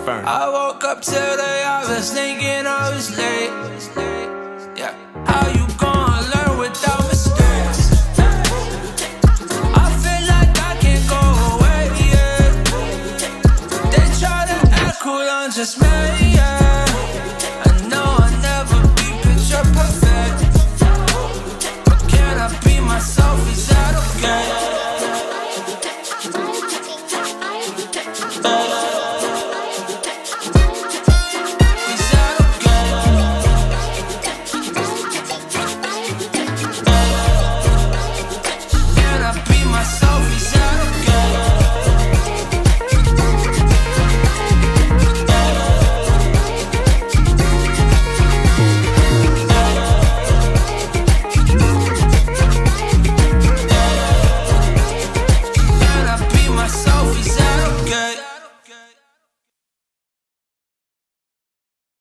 Firm. 0.04 0.24
I 0.26 0.48
woke 0.48 0.84
up 0.84 1.00
today, 1.00 1.64
I 1.64 1.86
was 1.88 2.12
thinking 2.12 2.66
I 2.66 2.90
was 2.94 3.16
late. 3.16 4.33